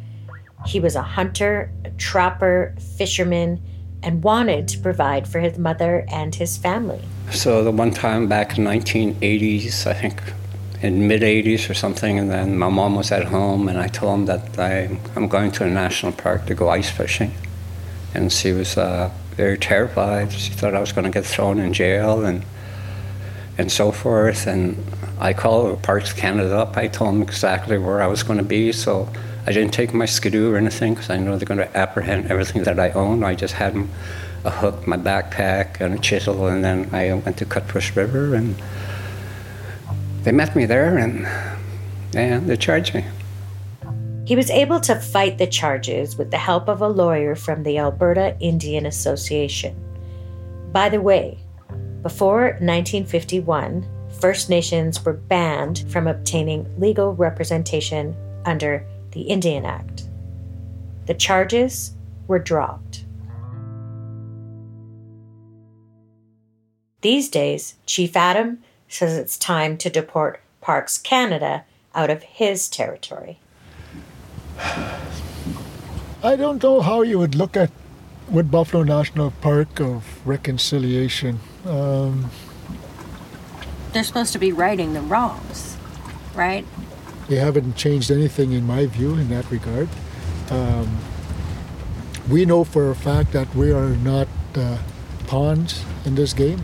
[0.65, 3.62] He was a hunter, a trapper, fisherman,
[4.01, 7.01] and wanted to provide for his mother and his family.
[7.31, 10.21] So the one time back in 1980s, I think
[10.83, 14.19] in mid 80s or something, and then my mom was at home, and I told
[14.19, 17.33] him that I, I'm going to a national park to go ice fishing,
[18.13, 20.33] and she was uh, very terrified.
[20.33, 22.45] She thought I was going to get thrown in jail and
[23.57, 24.47] and so forth.
[24.47, 24.83] And
[25.19, 26.75] I called Parks Canada up.
[26.75, 29.09] I told them exactly where I was going to be, so
[29.45, 32.63] I didn't take my skidoo or anything because I know they're going to apprehend everything
[32.63, 33.23] that I own.
[33.23, 33.75] I just had
[34.43, 38.55] a hook, my backpack, and a chisel, and then I went to Cutbush River and
[40.23, 41.27] they met me there and
[42.15, 43.03] and they charged me.
[44.25, 47.77] He was able to fight the charges with the help of a lawyer from the
[47.77, 49.75] Alberta Indian Association.
[50.71, 51.39] By the way,
[52.01, 53.86] before 1951,
[54.19, 60.03] First Nations were banned from obtaining legal representation under the Indian Act.
[61.07, 61.95] The charges
[62.27, 63.03] were dropped.
[67.01, 68.59] These days, Chief Adam
[68.95, 71.63] says it's time to deport Parks Canada
[71.95, 73.39] out of his territory.
[76.23, 77.71] I don't know how you would look at
[78.29, 81.39] Wood Buffalo National Park of reconciliation.
[81.65, 82.32] Um,
[83.91, 85.78] They're supposed to be righting the wrongs,
[86.34, 86.65] right?
[87.30, 89.88] they haven't changed anything in my view in that regard.
[90.49, 90.97] Um,
[92.30, 94.78] we know for a fact that we are not uh,
[95.28, 96.61] pawns in this game,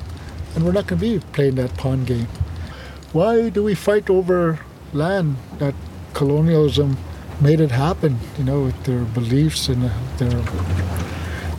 [0.56, 2.28] and we're not going to be playing that pawn game.
[3.14, 4.60] Why do we fight over
[4.94, 5.74] land that
[6.14, 6.98] colonialism
[7.42, 8.20] made it happen?
[8.38, 10.44] You know, with their beliefs and uh, their.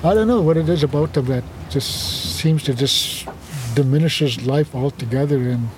[0.02, 3.26] I don't know what it is about them that just seems to just
[3.74, 5.68] diminishes life altogether and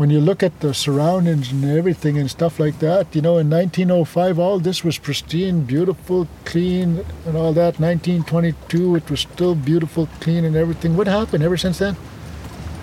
[0.00, 3.50] when you look at the surroundings and everything and stuff like that, you know, in
[3.50, 7.78] 1905, all this was pristine, beautiful, clean, and all that.
[7.78, 10.96] 1922, it was still beautiful, clean, and everything.
[10.96, 11.96] What happened ever since then?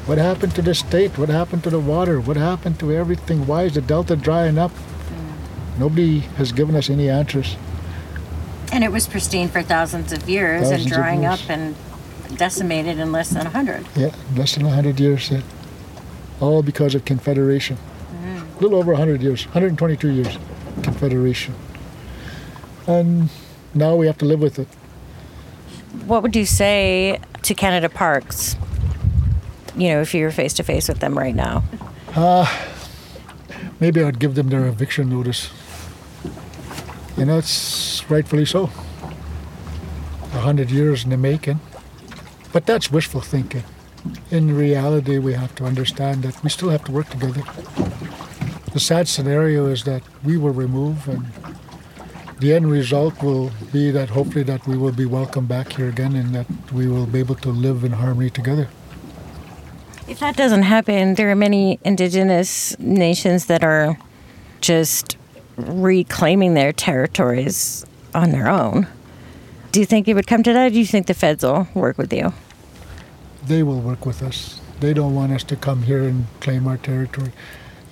[0.08, 1.18] What happened to the state?
[1.18, 2.20] What happened to the water?
[2.22, 3.46] What happened to everything?
[3.46, 4.72] Why is the delta drying up?
[5.78, 7.56] Nobody has given us any answers.
[8.72, 11.44] And it was pristine for thousands of years Thousands and drying years.
[11.44, 11.76] up and
[12.38, 13.86] decimated in less than 100.
[13.96, 15.32] Yeah, less than 100 years.
[15.32, 15.42] uh,
[16.40, 17.78] All because of Confederation.
[18.24, 20.38] A little over 100 years, 122 years,
[20.84, 21.54] Confederation.
[22.88, 23.30] And
[23.76, 24.68] now we have to live with it.
[26.08, 28.56] What would you say to Canada Parks?
[29.78, 31.64] You know, if you were face to face with them right now.
[32.16, 32.48] Uh,
[33.80, 35.52] maybe I'd give them their eviction notice.
[37.16, 38.72] You know, it's rightfully so.
[40.34, 41.60] A hundred years in the making.
[42.52, 43.64] But that's wishful thinking.
[44.32, 47.44] In reality, we have to understand that we still have to work together.
[48.74, 51.26] The sad scenario is that we will remove, and
[52.40, 56.16] the end result will be that hopefully that we will be welcomed back here again,
[56.16, 58.70] and that we will be able to live in harmony together.
[60.08, 63.98] If that doesn't happen, there are many indigenous nations that are
[64.62, 65.18] just
[65.58, 68.88] reclaiming their territories on their own.
[69.72, 70.70] Do you think it would come to that?
[70.70, 72.34] Do you think the feds will work with you?
[73.48, 74.60] they will work with us.
[74.80, 77.32] They don't want us to come here and claim our territory.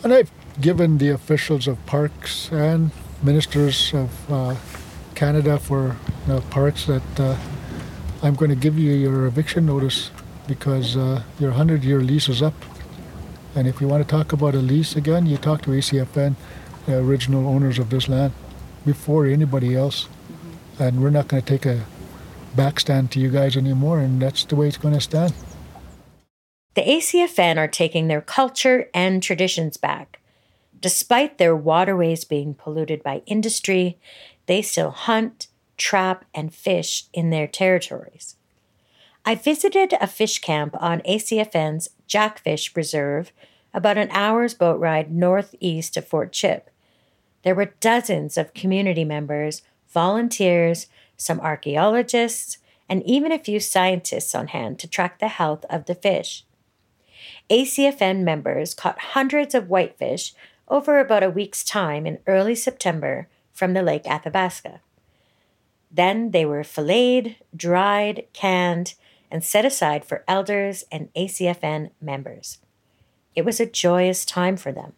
[0.03, 2.91] And I've given the officials of parks and
[3.23, 4.55] ministers of uh,
[5.15, 5.95] Canada for
[6.27, 7.37] know, parks that uh,
[8.21, 10.11] I'm going to give you your eviction notice
[10.47, 12.53] because uh, your 100 year lease is up.
[13.55, 16.35] And if you want to talk about a lease again, you talk to ACFN,
[16.85, 18.33] the original owners of this land,
[18.85, 20.07] before anybody else.
[20.77, 21.85] And we're not going to take a
[22.55, 25.33] backstand to you guys anymore, and that's the way it's going to stand.
[26.73, 30.19] The ACFN are taking their culture and traditions back.
[30.81, 33.97] Despite their waterways being polluted by industry,
[34.45, 38.34] they still hunt, trap, and fish in their territories.
[39.27, 43.31] I visited a fish camp on ACFN's Jackfish Reserve,
[43.73, 46.69] about an hour's boat ride northeast of Fort Chip.
[47.41, 50.85] There were dozens of community members, volunteers,
[51.17, 55.95] some archaeologists, and even a few scientists on hand to track the health of the
[55.95, 56.45] fish.
[57.49, 60.35] ACFN members caught hundreds of whitefish
[60.67, 64.81] over about a week's time in early September from the Lake Athabasca.
[65.89, 68.93] Then they were filleted, dried, canned,
[69.35, 72.59] and set aside for elders and ACFN members.
[73.35, 74.93] It was a joyous time for them.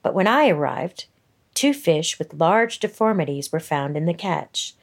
[0.00, 1.06] But when I arrived,
[1.52, 4.76] two fish with large deformities were found in the catch.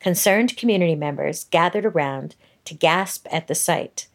[0.00, 2.34] Concerned community members gathered around
[2.64, 4.08] to gasp at the sight.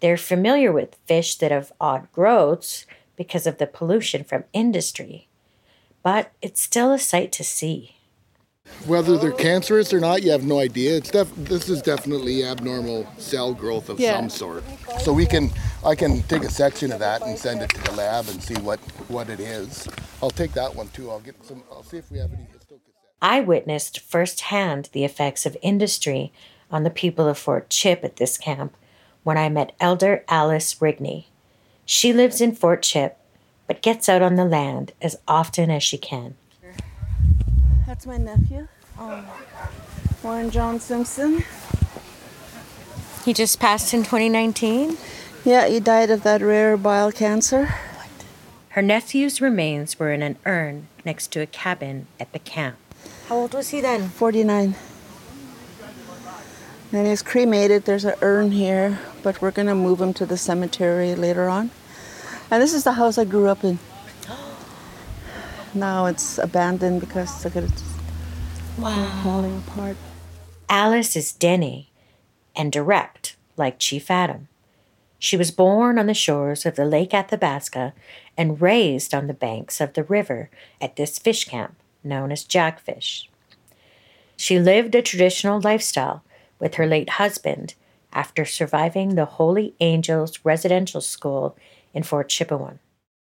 [0.00, 5.28] They're familiar with fish that have odd growths because of the pollution from industry,
[6.02, 7.95] but it's still a sight to see.
[8.86, 10.96] Whether they're cancerous or not, you have no idea.
[10.96, 14.16] It's def- this is definitely abnormal cell growth of Yeah.
[14.16, 14.64] some sort.
[15.00, 15.50] So we can,
[15.84, 18.54] I can take a section of that and send it to the lab and see
[18.54, 19.88] what what it is.
[20.22, 21.10] I'll take that one too.
[21.10, 21.62] I'll get some.
[21.70, 22.46] I'll see if we have any.
[23.22, 26.32] I witnessed firsthand the effects of industry
[26.70, 28.76] on the people of Fort Chip at this camp
[29.24, 31.24] when I met Elder Alice Rigney.
[31.84, 33.16] She lives in Fort Chip,
[33.66, 36.34] but gets out on the land as often as she can.
[37.86, 38.66] That's my nephew,
[38.98, 39.24] um,
[40.24, 41.44] Warren John Simpson.
[43.24, 44.96] He just passed in 2019?
[45.44, 47.66] Yeah, he died of that rare bile cancer.
[47.66, 48.08] What?
[48.70, 52.76] Her nephew's remains were in an urn next to a cabin at the camp.
[53.28, 54.08] How old was he then?
[54.08, 54.74] 49.
[56.92, 57.84] And he's cremated.
[57.84, 61.70] There's an urn here, but we're going to move him to the cemetery later on.
[62.50, 63.78] And this is the house I grew up in.
[65.76, 67.82] Now it's abandoned because look at it.
[68.78, 69.20] Wow.
[69.22, 69.98] Falling apart.
[70.70, 71.86] Alice is Dene
[72.56, 74.48] and direct, like Chief Adam.
[75.18, 77.92] She was born on the shores of the Lake Athabasca
[78.38, 80.48] and raised on the banks of the river
[80.80, 83.28] at this fish camp known as Jackfish.
[84.34, 86.22] She lived a traditional lifestyle
[86.58, 87.74] with her late husband
[88.14, 91.54] after surviving the Holy Angels Residential School
[91.92, 92.78] in Fort Chipewyan.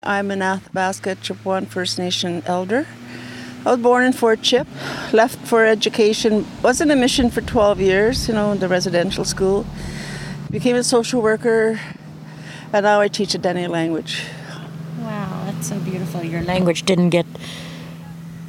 [0.07, 2.87] I'm an Athabasca Chipewyan First Nation elder.
[3.65, 4.69] I was born in Fort Chip,
[5.15, 9.25] left for education, was in a mission for 12 years, you know, in the residential
[9.25, 9.65] school.
[10.51, 11.81] Became a social worker,
[12.75, 14.23] and now I teach a Dene language.
[15.01, 16.23] Wow, that's so beautiful.
[16.23, 17.27] Your language didn't get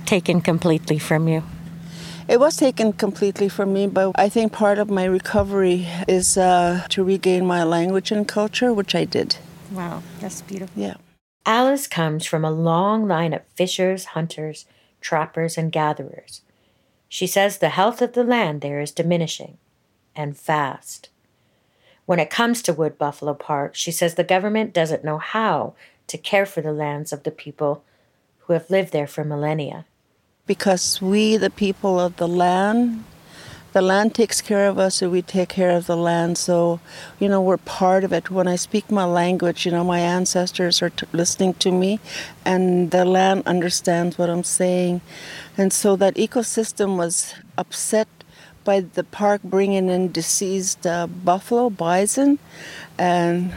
[0.05, 1.43] taken completely from you.
[2.27, 6.85] It was taken completely from me, but I think part of my recovery is uh,
[6.89, 9.37] to regain my language and culture, which I did.
[9.71, 10.81] Wow, that's beautiful.
[10.81, 10.95] Yeah.
[11.45, 14.65] Alice comes from a long line of fishers, hunters,
[14.99, 16.41] trappers, and gatherers.
[17.07, 19.57] She says the health of the land there is diminishing,
[20.15, 21.09] and fast.
[22.05, 25.75] When it comes to Wood Buffalo Park, she says the government doesn't know how
[26.07, 27.83] to care for the lands of the people
[28.39, 29.85] who have lived there for millennia.
[30.45, 33.03] Because we, the people of the land,
[33.75, 36.37] the land takes care of us, or we take care of the land.
[36.37, 36.79] So,
[37.19, 38.31] you know, we're part of it.
[38.31, 41.99] When I speak my language, you know, my ancestors are t- listening to me,
[42.45, 45.01] and the land understands what I'm saying.
[45.57, 48.07] And so that ecosystem was upset
[48.63, 52.39] by the park bringing in deceased uh, buffalo, bison,
[52.97, 53.51] and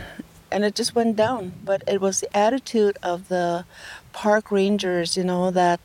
[0.51, 1.53] and it just went down.
[1.65, 3.65] But it was the attitude of the
[4.13, 5.79] park rangers, you know, that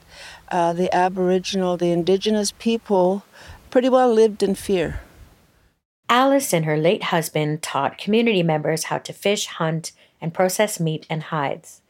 [0.50, 3.24] uh, the Aboriginal, the indigenous people,
[3.74, 5.02] pretty well lived in fear.
[6.08, 11.08] Alice and her late husband taught community members how to fish, hunt, and process meat
[11.10, 11.82] and hides.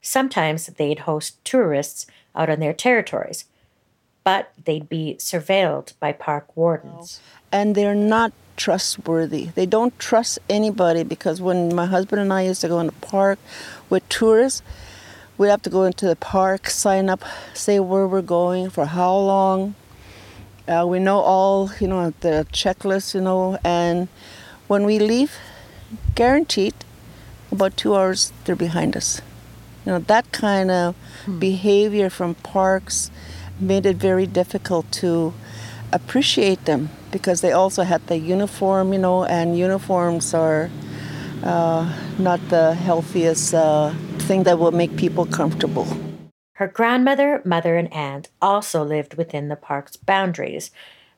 [0.00, 3.44] Sometimes they'd host tourists out on their territories,
[4.24, 7.20] but they'd be surveilled by park wardens.
[7.52, 9.50] And they're not trustworthy.
[9.54, 12.92] They don't trust anybody because when my husband and I used to go in the
[12.92, 13.38] park
[13.90, 14.62] with tourists,
[15.36, 19.14] we'd have to go into the park, sign up, say where we're going, for how
[19.14, 19.74] long.
[20.68, 24.08] Uh, we know all, you know, the checklist, you know, and
[24.68, 25.36] when we leave,
[26.14, 26.74] guaranteed,
[27.50, 29.20] about two hours they're behind us.
[29.84, 30.94] You know, that kind of
[31.24, 31.38] hmm.
[31.38, 33.10] behavior from parks
[33.58, 35.34] made it very difficult to
[35.92, 40.70] appreciate them because they also had the uniform, you know, and uniforms are
[41.42, 46.09] uh, not the healthiest uh, thing that will make people comfortable.
[46.60, 50.70] Her grandmother, mother, and aunt also lived within the park's boundaries,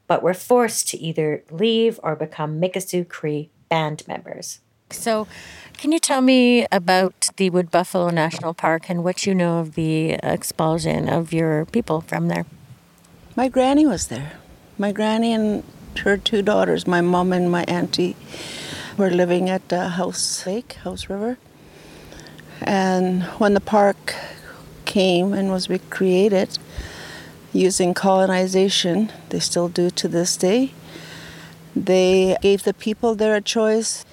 [0.07, 4.61] but were forced to either leave or become Mikisew Cree band members.
[4.90, 5.26] So,
[5.78, 9.74] can you tell me about the Wood Buffalo National Park and what you know of
[9.74, 12.47] the expulsion of your people from there?
[13.34, 14.34] My granny was there.
[14.78, 15.64] My granny and
[16.05, 18.14] her two daughters, my mom and my auntie,
[18.97, 21.36] were living at uh, House Lake, House River.
[22.61, 24.14] And when the park
[24.93, 26.59] came and was recreated
[27.53, 30.72] using colonization, they still do to this day,
[31.74, 34.05] they gave the people there a choice.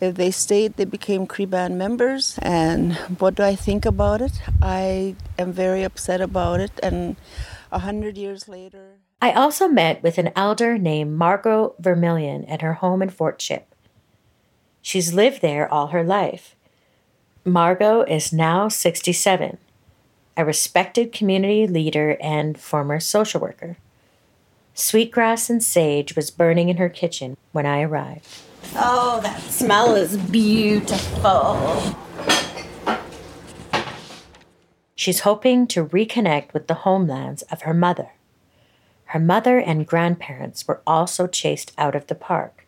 [0.00, 2.38] If they stayed, they became Cree band members.
[2.42, 4.32] And what do I think about it?
[4.60, 6.72] I am very upset about it.
[6.82, 7.16] And
[7.72, 12.74] a hundred years later, I also met with an elder named Margot Vermillion at her
[12.74, 13.74] home in Fort Chip.
[14.82, 16.54] She's lived there all her life.
[17.44, 19.56] Margot is now 67,
[20.36, 23.76] a respected community leader and former social worker.
[24.74, 28.26] Sweetgrass and sage was burning in her kitchen when I arrived.
[28.74, 31.96] Oh, that smell is beautiful.
[34.94, 38.10] She's hoping to reconnect with the homelands of her mother.
[39.06, 42.66] Her mother and grandparents were also chased out of the park.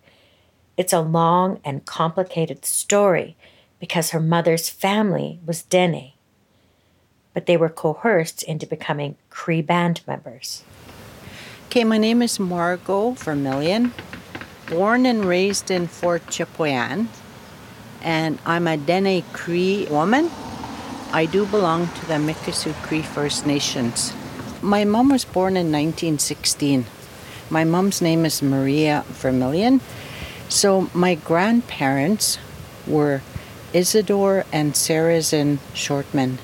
[0.77, 3.37] It's a long and complicated story
[3.81, 6.13] because her mother's family was Dene,
[7.35, 10.65] but they were coerced into becoming Cree band members.
[11.67, 13.93] Okay, my name is Margot Vermillion,
[14.69, 17.09] born and raised in Fort Chipewyan,
[18.03, 20.31] and I'm a Dene Cree woman.
[21.13, 24.13] I do belong to the Mikisew Cree First Nations.
[24.61, 26.85] My mom was born in 1916.
[27.51, 29.81] My mom's name is Maria Vermillion.
[30.49, 32.39] So my grandparents
[32.87, 33.23] were
[33.73, 36.39] Isidore and Sarrazin Shortman,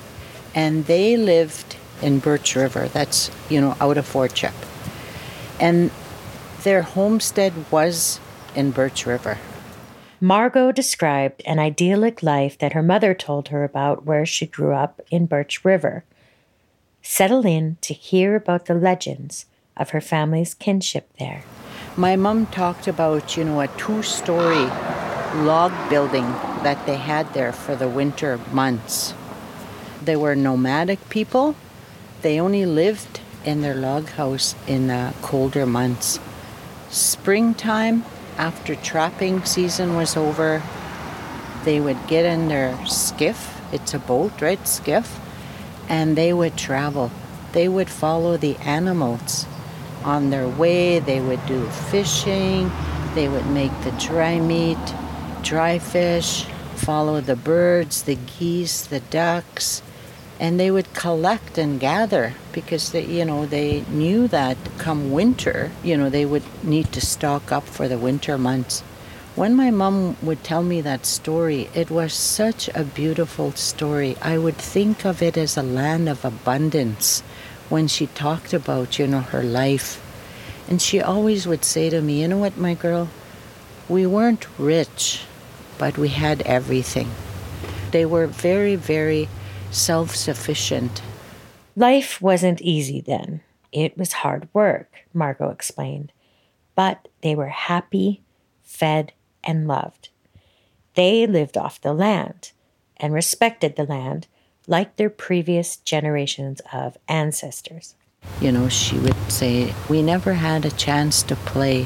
[0.55, 2.87] and they lived in Birch River.
[2.87, 4.53] That's, you know, out of Fort Chip.
[5.59, 5.91] And
[6.63, 8.19] their homestead was
[8.55, 9.37] in Birch River.
[10.21, 15.01] Margot described an idyllic life that her mother told her about where she grew up
[15.11, 16.05] in Birch River
[17.01, 19.45] settle in to hear about the legends
[19.77, 21.43] of her family's kinship there.
[21.95, 24.65] My mom talked about, you know, a two story
[25.45, 26.25] log building
[26.63, 29.13] that they had there for the winter months.
[30.05, 31.55] They were nomadic people.
[32.21, 36.19] They only lived in their log house in the colder months.
[36.89, 38.05] Springtime,
[38.37, 40.63] after trapping season was over,
[41.63, 43.61] they would get in their skiff.
[43.73, 44.67] It's a boat, right?
[44.67, 45.19] Skiff
[45.89, 47.11] and they would travel.
[47.53, 49.45] They would follow the animals
[50.03, 50.99] on their way.
[50.99, 52.71] They would do fishing.
[53.13, 54.77] They would make the dry meat,
[55.41, 56.45] dry fish,
[56.75, 59.81] follow the birds, the geese, the ducks,
[60.39, 65.71] and they would collect and gather because they, you know they knew that come winter,
[65.83, 68.81] you know they would need to stock up for the winter months.
[69.35, 74.15] When my mom would tell me that story, it was such a beautiful story.
[74.21, 77.19] I would think of it as a land of abundance
[77.67, 80.01] when she talked about, you know, her life.
[80.69, 83.09] And she always would say to me, You know what, my girl?
[83.89, 85.25] We weren't rich,
[85.77, 87.11] but we had everything.
[87.91, 89.27] They were very, very
[89.75, 91.01] self sufficient.
[91.75, 93.41] Life wasn't easy then.
[93.71, 96.11] It was hard work, Margot explained.
[96.75, 98.21] But they were happy,
[98.63, 99.13] fed,
[99.43, 100.09] and loved.
[100.95, 102.51] They lived off the land
[102.97, 104.27] and respected the land
[104.67, 107.95] like their previous generations of ancestors.
[108.41, 111.85] You know, she would say, We never had a chance to play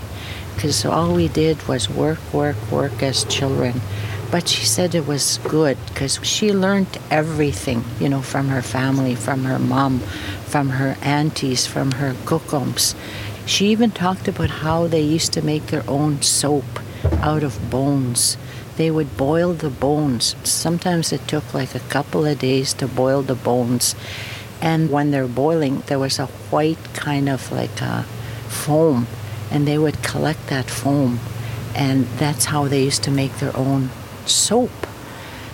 [0.56, 3.82] because all we did was work, work, work as children.
[4.32, 9.16] But she said it was good because she learned everything, you know, from her family,
[9.16, 10.00] from her mom,
[10.46, 12.94] from her aunties, from her kokoms.
[13.48, 16.66] She even talked about how they used to make their own soap
[17.22, 18.38] out of bones.
[18.78, 20.36] They would boil the bones.
[20.44, 23.96] Sometimes it took like a couple of days to boil the bones.
[24.62, 28.04] And when they're boiling, there was a white kind of like a
[28.48, 29.08] foam,
[29.50, 31.20] and they would collect that foam.
[31.74, 33.90] And that's how they used to make their own
[34.26, 34.72] soap.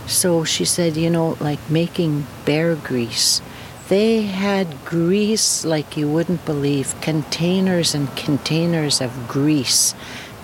[0.08, 3.42] So she said, you know, like making bear grease.
[3.90, 9.94] They had grease like you wouldn't believe containers and containers of grease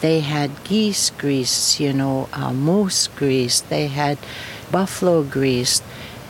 [0.02, 3.62] they had geese grease, you know, uh, moose grease.
[3.62, 4.18] They had
[4.72, 5.82] buffalo grease.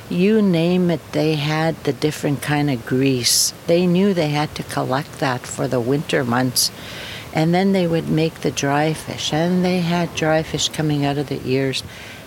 [0.10, 3.54] You name it, they had the different kind of grease.
[3.68, 6.70] They knew they had to collect that for the winter months.
[7.34, 11.18] And then they would make the dry fish, and they had dry fish coming out
[11.18, 11.84] of the ears.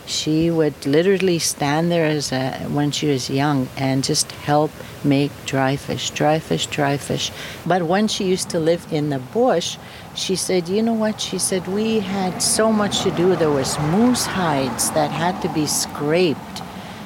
[0.07, 4.70] She would literally stand there as a, when she was young and just help
[5.02, 7.32] make dry fish, dry fish, dry fish.
[7.66, 9.78] But when she used to live in the bush,
[10.14, 11.20] she said, You know what?
[11.20, 13.34] She said, We had so much to do.
[13.34, 16.62] There was moose hides that had to be scraped,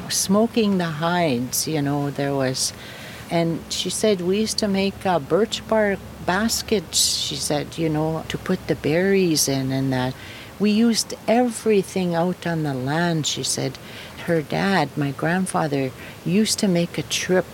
[0.08, 2.72] smoking the hides, you know, there was.
[3.30, 5.98] And she said, We used to make uh, birch bark
[6.28, 10.14] baskets, she said, you know, to put the berries in and that.
[10.60, 13.78] We used everything out on the land, she said.
[14.26, 15.90] Her dad, my grandfather,
[16.26, 17.48] used to make a trip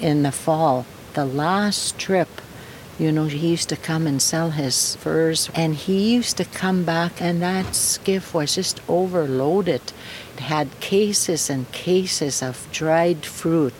[0.00, 0.84] in the fall,
[1.14, 2.40] the last trip
[2.98, 6.84] you know, he used to come and sell his furs, and he used to come
[6.84, 9.80] back, and that skiff was just overloaded.
[10.34, 13.74] It had cases and cases of dried fruit,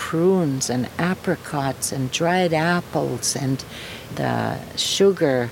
[0.00, 3.62] prunes and apricots and dried apples and
[4.14, 5.50] the sugar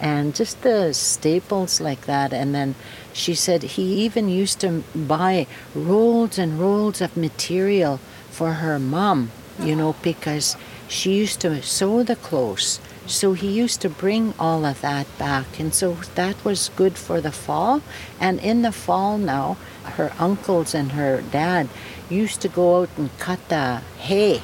[0.00, 2.32] and just the staples like that.
[2.32, 2.76] And then
[3.12, 7.98] she said he even used to buy rolls and rolls of material
[8.30, 12.80] for her mom, you know, because she used to sew the clothes.
[13.04, 15.58] So he used to bring all of that back.
[15.58, 17.82] And so that was good for the fall.
[18.20, 19.56] And in the fall now,
[19.96, 21.68] her uncles and her dad
[22.10, 24.40] used to go out and cut the hay.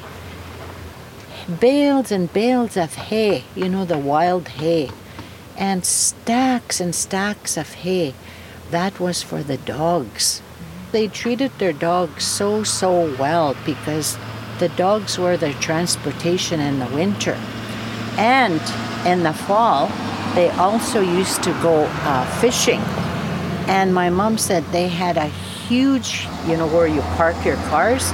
[1.61, 4.91] Bales and bales of hay, you know, the wild hay.
[5.57, 8.15] And stacks and stacks of hay.
[8.71, 10.43] That was for the dogs.
[10.93, 14.17] They treated their dogs so, so well because
[14.59, 17.39] the dogs were their transportation in the winter.
[18.17, 18.61] And
[19.07, 19.89] in the fall,
[20.35, 22.81] they also used to go uh, fishing.
[23.67, 25.31] And my mom said they had a
[25.69, 28.13] huge, you know, where you park your cars,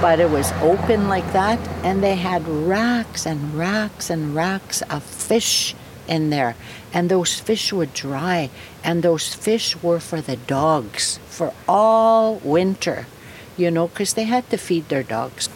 [0.00, 1.58] but it was open like that.
[1.84, 5.74] And they had racks and racks and racks of fish
[6.08, 6.54] in there.
[6.92, 8.50] And those fish would dry.
[8.84, 13.06] And those fish were for the dogs for all winter,
[13.56, 15.48] you know, because they had to feed their dogs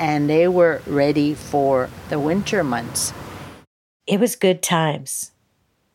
[0.00, 3.12] and they were ready for the winter months.
[4.06, 5.32] It was good times.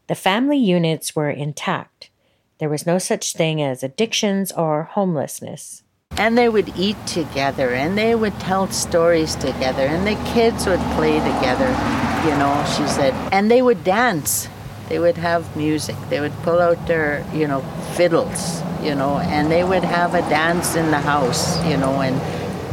[0.08, 2.12] The family units were intact.
[2.58, 5.84] There was no such thing as addictions or homelessness.
[6.18, 10.80] And they would eat together and they would tell stories together and the kids would
[10.96, 11.68] play together,
[12.24, 13.14] you know, she said.
[13.34, 14.48] And they would dance.
[14.88, 15.98] They would have music.
[16.10, 17.60] They would pull out their, you know,
[17.96, 22.16] fiddles, you know, and they would have a dance in the house, you know, and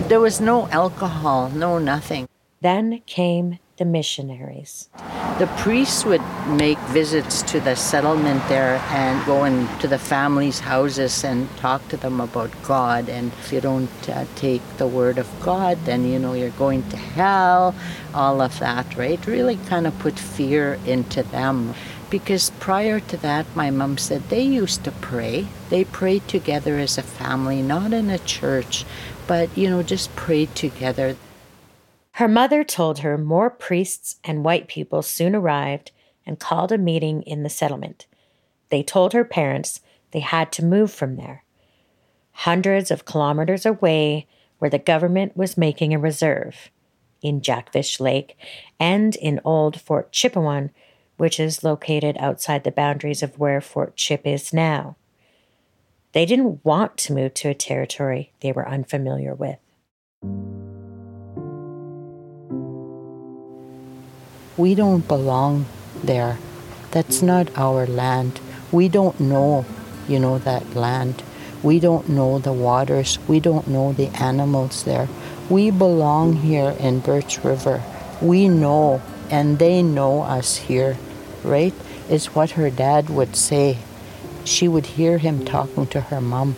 [0.09, 2.29] there was no alcohol, no nothing.
[2.61, 4.89] Then came the missionaries.
[5.41, 11.25] The priests would make visits to the settlement there and go into the families' houses
[11.25, 13.09] and talk to them about God.
[13.09, 16.89] And if you don't uh, take the word of God, then you know you're going
[16.91, 17.75] to hell,
[18.15, 19.27] all of that, right?
[19.27, 21.75] Really kind of put fear into them.
[22.09, 25.49] Because prior to that, my mom said they used to pray.
[25.71, 28.85] They prayed together as a family, not in a church,
[29.27, 31.17] but, you know, just prayed together.
[32.17, 35.93] Her mother told her more priests and white people soon arrived
[36.27, 38.07] and called a meeting in the settlement.
[38.69, 39.81] they told her parents
[40.13, 41.45] they had to move from there,
[42.33, 44.27] hundreds of kilometers away
[44.59, 46.71] where the government was making a reserve
[47.21, 48.37] in Jackfish Lake
[48.81, 50.71] and in old Fort Chipewyan,
[51.17, 54.97] which is located outside the boundaries of where Fort Chip is now.
[56.13, 59.59] They didn't want to move to a territory they were unfamiliar with.
[64.57, 65.65] We don't belong
[66.05, 66.39] there.
[66.91, 68.39] That's not our land.
[68.71, 69.65] We don't know,
[70.07, 71.23] you know, that land.
[71.63, 73.19] We don't know the waters.
[73.27, 75.09] We don't know the animals there.
[75.49, 77.83] We belong here in Birch River.
[78.21, 79.01] We know,
[79.31, 80.99] and they know us here,
[81.43, 81.75] right?
[82.11, 83.79] Is what her dad would say.
[84.45, 86.57] She would hear him talking to her mom,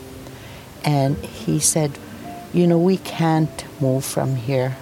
[0.84, 1.98] and he said,
[2.52, 4.76] You know, we can't move from here.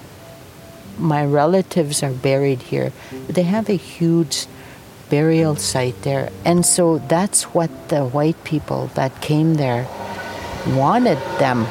[0.99, 2.93] My relatives are buried here.
[3.29, 4.47] They have a huge
[5.11, 6.31] burial site there.
[6.45, 9.87] And so that's what the white people that came there
[10.69, 11.67] wanted them.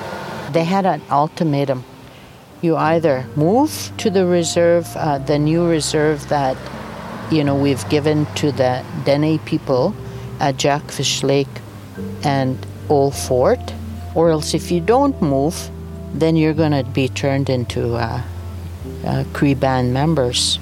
[0.51, 1.83] They had an ultimatum.
[2.61, 6.55] You either move to the reserve, uh, the new reserve that,
[7.31, 9.95] you know, we've given to the Dene people
[10.39, 11.47] at Jackfish Lake
[12.23, 13.73] and Old Fort,
[14.13, 15.71] or else if you don't move,
[16.13, 18.21] then you're going to be turned into uh,
[19.05, 20.59] uh, Cree band members.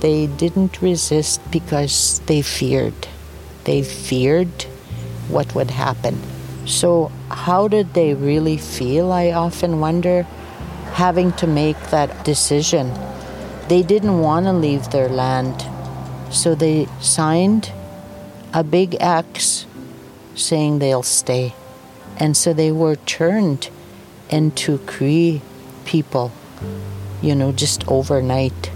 [0.00, 3.08] They didn't resist because they feared.
[3.64, 4.64] They feared
[5.28, 6.20] what would happen.
[6.66, 9.12] So, how did they really feel?
[9.12, 10.22] I often wonder,
[10.92, 12.92] having to make that decision.
[13.68, 15.64] They didn't want to leave their land,
[16.30, 17.72] so they signed
[18.52, 19.66] a big X
[20.34, 21.54] saying they'll stay.
[22.16, 23.70] And so they were turned
[24.30, 25.40] into Cree
[25.84, 26.32] people,
[27.22, 28.70] you know, just overnight.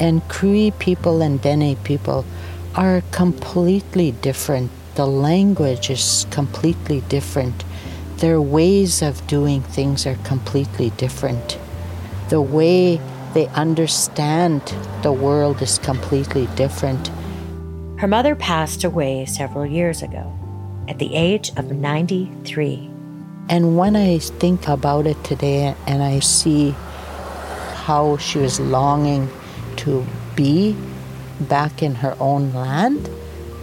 [0.00, 2.24] And Cree people and Dene people
[2.74, 4.70] are completely different.
[4.94, 7.64] The language is completely different.
[8.18, 11.58] Their ways of doing things are completely different.
[12.28, 13.00] The way
[13.34, 14.62] they understand
[15.02, 17.10] the world is completely different.
[17.98, 20.32] Her mother passed away several years ago
[20.88, 22.90] at the age of 93.
[23.48, 26.74] And when I think about it today and I see
[27.88, 29.26] how she was longing
[29.74, 30.04] to
[30.36, 30.76] be
[31.40, 33.08] back in her own land.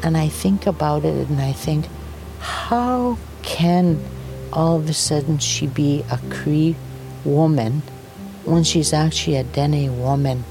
[0.02, 1.86] And I think about it and I think,
[2.40, 4.04] how can
[4.52, 6.76] all of a sudden she be a Cree
[7.24, 7.84] woman
[8.46, 10.44] when she's actually a Dene woman?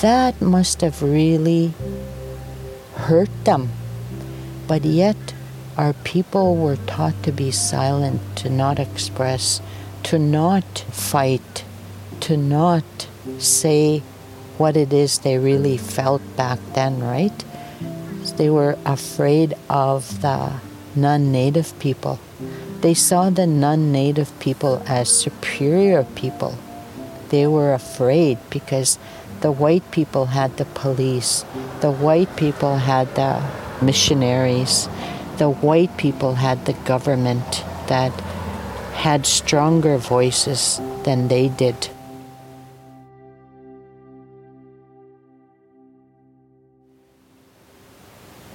[0.00, 1.74] That must have really
[2.94, 3.70] hurt them.
[4.68, 5.34] But yet,
[5.76, 9.60] our people were taught to be silent, to not express,
[10.04, 11.64] to not fight,
[12.22, 12.84] to not
[13.38, 14.02] say
[14.56, 17.44] what it is they really felt back then, right?
[18.36, 20.52] They were afraid of the
[20.94, 22.20] non native people.
[22.80, 26.56] They saw the non native people as superior people.
[27.30, 28.98] They were afraid because
[29.40, 31.44] the white people had the police,
[31.80, 33.42] the white people had the
[33.82, 34.88] missionaries,
[35.38, 38.12] the white people had the government that
[38.94, 41.88] had stronger voices than they did.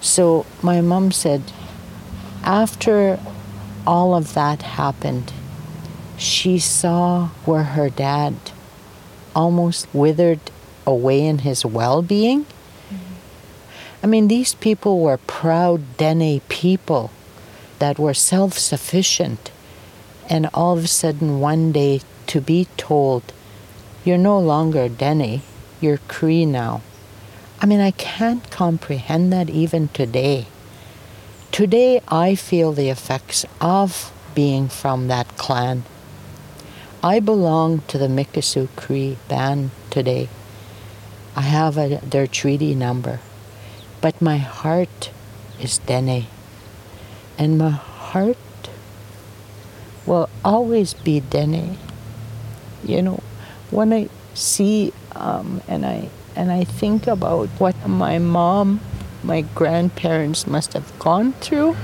[0.08, 1.44] So my mom said,
[2.42, 3.20] after
[3.86, 5.34] all of that happened,
[6.18, 8.34] she saw where her dad
[9.36, 10.40] almost withered
[10.86, 12.46] away in his well being.
[12.46, 13.16] Mm-hmm.
[14.02, 17.12] I mean, these people were proud Dene people
[17.80, 19.52] that were self sufficient.
[20.30, 23.34] And all of a sudden, one day, to be told,
[24.06, 25.42] you're no longer Dene,
[25.82, 26.82] you're Cree now.
[27.60, 30.46] I mean, I can't comprehend that even today.
[31.52, 35.84] Today, I feel the effects of being from that clan.
[37.02, 40.30] I belong to the Mikisew Cree band today.
[41.36, 43.20] I have a, their treaty number,
[44.02, 45.10] but my heart
[45.60, 46.28] is Dene.
[47.40, 48.38] And my heart
[50.06, 51.78] will always be Dene.
[52.84, 53.24] You know,
[53.72, 58.80] when I see um, and I and I think about what my mom,
[59.24, 61.76] my grandparents must have gone through,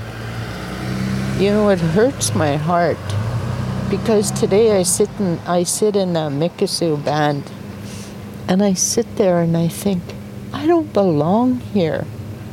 [1.38, 2.96] you know, it hurts my heart
[3.90, 7.50] because today I sit in I sit in a Mikisew band
[8.48, 10.02] and I sit there and I think
[10.52, 12.06] I don't belong here.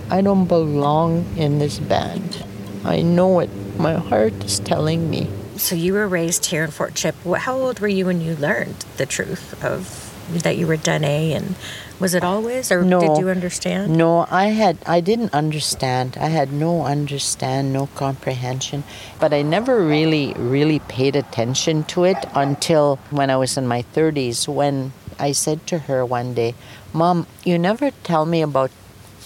[0.10, 2.43] I don't belong in this band.
[2.84, 3.49] I know it.
[3.78, 5.30] My heart is telling me.
[5.58, 7.16] So you were raised here in Fort Chip.
[7.24, 10.10] How old were you when you learned the truth of
[10.43, 11.38] that you were Dene?
[11.38, 11.56] And
[12.02, 12.99] was it always, or No.
[12.99, 13.95] did you understand?
[13.95, 16.18] No, I had I didn't understand.
[16.20, 18.84] I had no understand, no comprehension,
[19.20, 23.86] but I never really really paid attention to it until when I was in my
[23.93, 26.56] 30s when I said to her one day,
[26.91, 28.72] "Mom, you never tell me about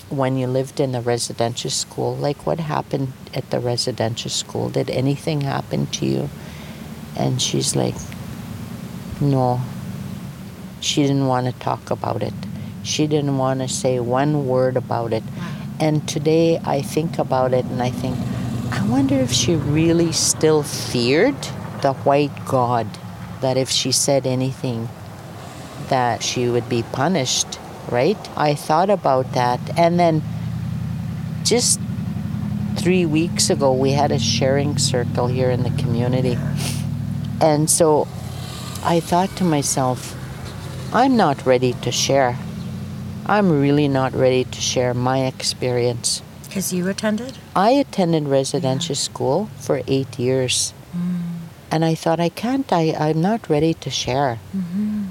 [0.09, 2.15] when you lived in the residential school.
[2.15, 4.69] Like what happened at the residential school?
[4.69, 6.29] Did anything happen to you?"
[7.15, 7.95] And she's like,
[9.21, 9.61] "No."
[10.81, 12.33] She didn't want to talk about it.
[12.85, 15.23] She didn't want to say one word about it.
[15.79, 18.15] And today I think about it and I think,
[18.71, 21.35] I wonder if she really still feared
[21.81, 22.87] the white God,
[23.41, 24.87] that if she said anything,
[25.89, 27.59] that she would be punished,
[27.89, 28.17] right?
[28.37, 29.59] I thought about that.
[29.77, 30.21] And then
[31.43, 31.79] just
[32.77, 36.37] three weeks ago, we had a sharing circle here in the community.
[37.41, 38.07] And so
[38.83, 40.15] I thought to myself,
[40.93, 42.37] I'm not ready to share.
[43.25, 46.21] I'm really not ready to share my experience.
[46.43, 47.37] Because you attended?
[47.55, 50.73] I attended residential school for eight years.
[50.95, 51.21] Mm.
[51.71, 54.39] And I thought, I can't, I, I'm not ready to share.
[54.55, 55.05] Mm-hmm.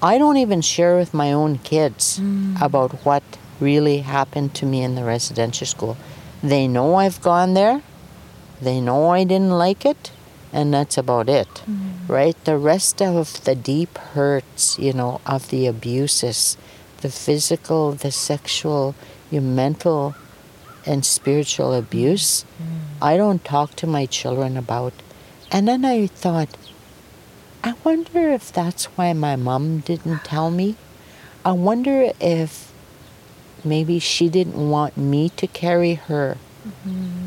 [0.00, 2.60] I don't even share with my own kids mm.
[2.62, 3.24] about what
[3.58, 5.96] really happened to me in the residential school.
[6.42, 7.82] They know I've gone there,
[8.62, 10.12] they know I didn't like it,
[10.52, 12.08] and that's about it, mm.
[12.08, 12.36] right?
[12.44, 16.56] The rest of the deep hurts, you know, of the abuses,
[17.00, 18.94] the physical, the sexual,
[19.30, 20.14] your mental,
[20.86, 22.78] and spiritual abuse, mm.
[23.00, 24.92] I don't talk to my children about.
[25.50, 26.56] And then I thought,
[27.62, 30.76] I wonder if that's why my mom didn't tell me.
[31.44, 32.72] I wonder if
[33.64, 36.36] maybe she didn't want me to carry her
[36.66, 37.26] mm-hmm.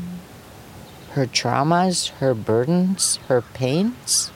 [1.12, 4.30] her traumas, her burdens, her pains.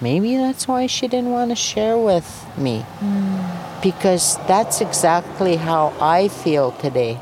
[0.00, 2.84] Maybe that's why she didn't want to share with me.
[3.00, 3.69] Mm.
[3.82, 7.20] Because that's exactly how I feel today.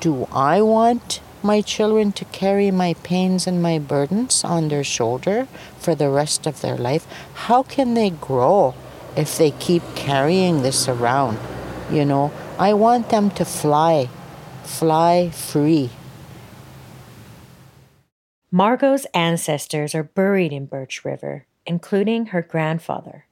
[0.00, 5.48] Do I want my children to carry my pains and my burdens on their shoulder
[5.78, 7.06] for the rest of their life?
[7.48, 8.74] How can they grow
[9.16, 11.38] if they keep carrying this around?
[11.90, 14.08] You know, I want them to fly,
[14.62, 15.90] fly free.
[18.50, 23.23] Margot's ancestors are buried in Birch River, including her grandfather.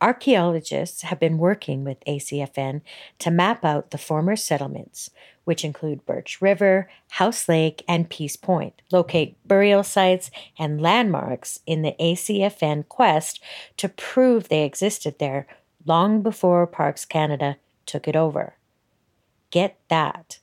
[0.00, 2.82] Archaeologists have been working with ACFN
[3.18, 5.10] to map out the former settlements,
[5.44, 11.82] which include Birch River, House Lake, and Peace Point, locate burial sites and landmarks in
[11.82, 13.40] the ACFN quest
[13.76, 15.48] to prove they existed there
[15.84, 18.54] long before Parks Canada took it over.
[19.50, 20.38] Get that.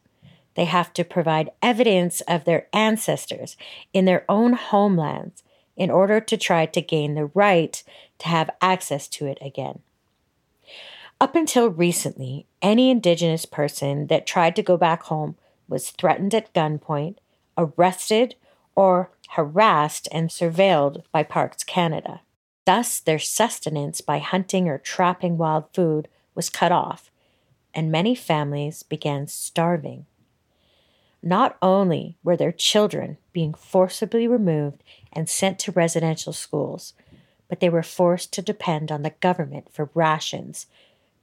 [0.56, 3.56] They have to provide evidence of their ancestors
[3.94, 5.44] in their own homelands
[5.76, 7.84] in order to try to gain the right
[8.20, 9.80] to have access to it again.
[11.20, 15.36] Up until recently, any Indigenous person that tried to go back home
[15.68, 17.18] was threatened at gunpoint,
[17.58, 18.36] arrested,
[18.76, 22.22] or harassed and surveilled by Parks Canada.
[22.66, 27.12] Thus, their sustenance by hunting or trapping wild food was cut off,
[27.74, 30.06] and many families began starving.
[31.28, 36.94] Not only were their children being forcibly removed and sent to residential schools,
[37.50, 40.68] but they were forced to depend on the government for rations,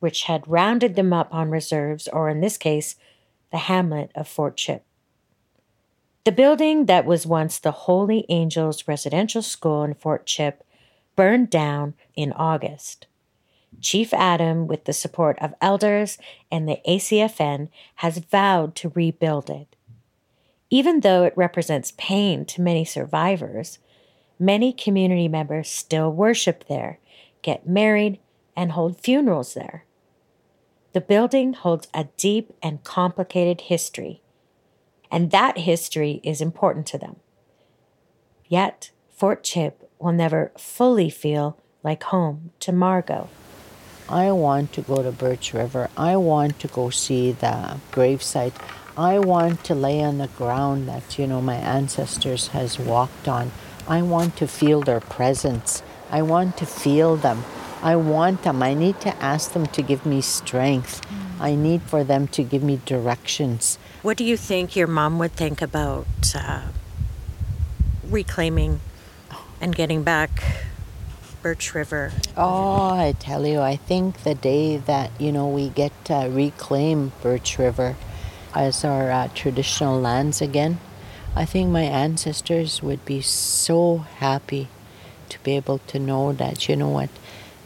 [0.00, 2.96] which had rounded them up on reserves, or in this case,
[3.53, 4.84] the hamlet of Fort Chip.
[6.24, 10.64] The building that was once the Holy Angels Residential School in Fort Chip
[11.14, 13.07] burned down in August.
[13.80, 16.18] Chief Adam, with the support of elders
[16.50, 19.76] and the ACFN, has vowed to rebuild it.
[20.72, 23.78] Even though it represents pain to many survivors,
[24.38, 26.98] many community members still worship there,
[27.42, 28.18] get married,
[28.56, 29.84] and hold funerals there.
[30.94, 34.22] The building holds a deep and complicated history,
[35.10, 37.16] and that history is important to them.
[38.48, 43.28] Yet, Fort Chip will never fully feel like home to Margot.
[44.08, 45.90] I want to go to Birch River.
[45.98, 48.54] I want to go see the gravesite.
[48.97, 53.51] I want to lay on the ground that, you know, my ancestors has walked on.
[53.88, 55.82] I want to feel their presence.
[56.11, 57.45] I want to feel them.
[57.82, 58.62] I want them.
[58.62, 61.01] I need to ask them to give me strength.
[61.40, 63.78] I need for them to give me directions.
[64.03, 66.68] What do you think your mom would think about uh,
[68.05, 68.80] reclaiming
[69.59, 70.45] and getting back
[71.40, 72.12] Birch River?
[72.36, 77.12] Oh, I tell you, I think the day that, you know, we get to reclaim
[77.22, 77.97] Birch River
[78.55, 80.78] as our uh, traditional lands again,
[81.34, 84.68] I think my ancestors would be so happy
[85.30, 87.09] to be able to know that, you know what,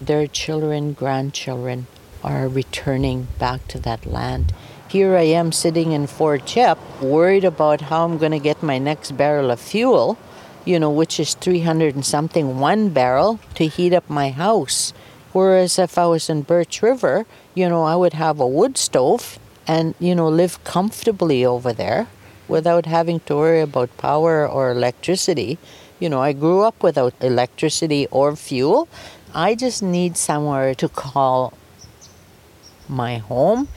[0.01, 1.87] their children, grandchildren
[2.22, 4.53] are returning back to that land.
[4.89, 8.78] Here I am sitting in Fort Chip, worried about how I'm going to get my
[8.78, 10.16] next barrel of fuel,
[10.64, 14.93] you know, which is 300 and something one barrel to heat up my house.
[15.32, 19.39] Whereas if I was in Birch River, you know, I would have a wood stove
[19.66, 22.06] and, you know, live comfortably over there
[22.48, 25.58] without having to worry about power or electricity.
[25.98, 28.88] You know, I grew up without electricity or fuel.
[29.34, 31.52] I just need somewhere to call
[32.88, 33.68] my home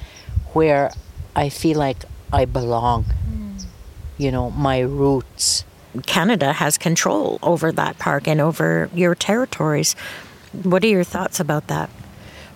[0.53, 0.91] where
[1.35, 3.05] I feel like I belong.
[3.05, 3.65] Mm.
[4.17, 5.65] You know, my roots.
[6.05, 9.95] Canada has control over that park and over your territories.
[10.63, 11.89] What are your thoughts about that?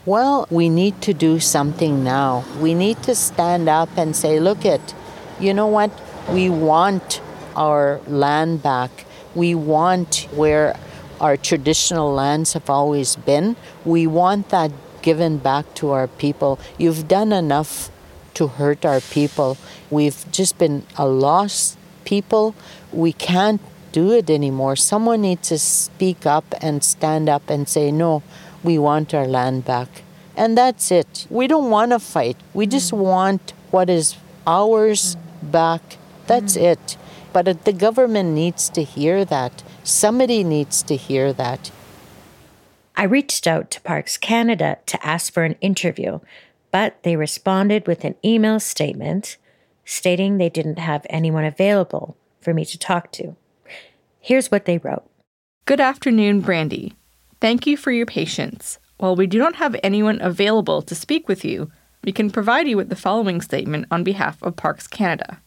[0.06, 2.44] Well, we need to do something now.
[2.60, 4.94] We need to stand up and say, look it,
[5.40, 5.92] you know what?
[6.30, 7.22] We want
[7.56, 9.06] our land back.
[9.34, 10.76] We want where
[11.22, 13.56] our traditional lands have always been.
[13.86, 16.60] We want that given back to our people.
[16.78, 17.90] You've done enough
[18.34, 19.58] to hurt our people.
[19.90, 22.56] We've just been a lost people.
[22.92, 23.62] We can't
[23.94, 24.76] do it anymore.
[24.76, 28.22] Someone needs to speak up and stand up and say, no,
[28.64, 30.04] we want our land back.
[30.36, 31.28] And that's it.
[31.30, 32.38] We don't want to fight.
[32.54, 32.98] We just mm.
[32.98, 35.98] want what is ours back.
[36.28, 36.62] That's mm.
[36.62, 36.98] it.
[37.32, 39.64] But the government needs to hear that.
[39.84, 41.72] Somebody needs to hear that.
[42.96, 46.20] I reached out to Parks Canada to ask for an interview,
[46.72, 49.38] but they responded with an email statement
[49.84, 53.36] stating they didn't have anyone available for me to talk to.
[54.20, 55.10] Here's what they wrote
[55.66, 56.94] Good afternoon, Brandi.
[57.44, 58.80] Thank you for your patience.
[59.00, 61.70] While we do not have anyone available to speak with you,
[62.02, 65.42] we can provide you with the following statement on behalf of Parks Canada.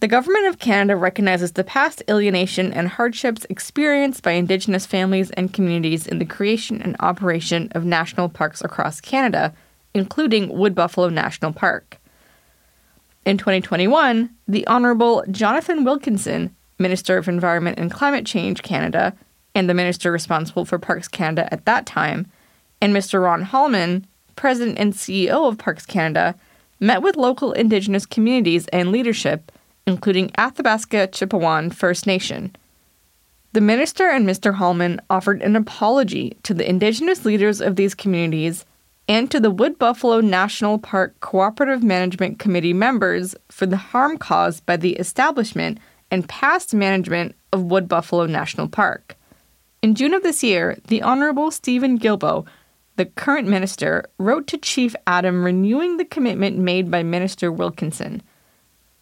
[0.00, 5.54] The Government of Canada recognizes the past alienation and hardships experienced by Indigenous families and
[5.54, 9.54] communities in the creation and operation of national parks across Canada,
[9.94, 11.98] including Wood Buffalo National Park.
[13.24, 19.14] In 2021, the Honourable Jonathan Wilkinson, Minister of Environment and Climate Change Canada,
[19.54, 22.26] and the Minister responsible for Parks Canada at that time,
[22.80, 23.22] and Mr.
[23.22, 26.34] Ron Hallman, President and CEO of Parks Canada,
[26.78, 29.52] met with local Indigenous communities and leadership
[29.86, 32.54] including Athabasca Chipewyan First Nation.
[33.52, 34.54] The minister and Mr.
[34.54, 38.64] Hallman offered an apology to the indigenous leaders of these communities
[39.08, 44.64] and to the Wood Buffalo National Park Cooperative Management Committee members for the harm caused
[44.66, 45.78] by the establishment
[46.12, 49.16] and past management of Wood Buffalo National Park.
[49.82, 52.46] In June of this year, the Honorable Stephen Guilbeault,
[52.96, 58.22] the current minister, wrote to Chief Adam renewing the commitment made by Minister Wilkinson.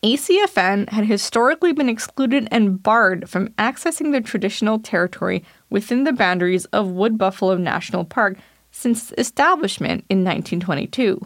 [0.04, 6.64] ACFN had historically been excluded and barred from accessing the traditional territory within the boundaries
[6.66, 8.38] of Wood Buffalo National Park
[8.70, 11.20] since its establishment in 1922.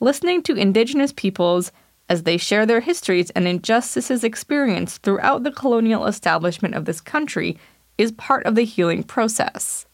[0.00, 1.72] Listening to Indigenous peoples
[2.10, 7.56] as they share their histories and injustices experienced throughout the colonial establishment of this country
[8.02, 9.86] is part of the healing process.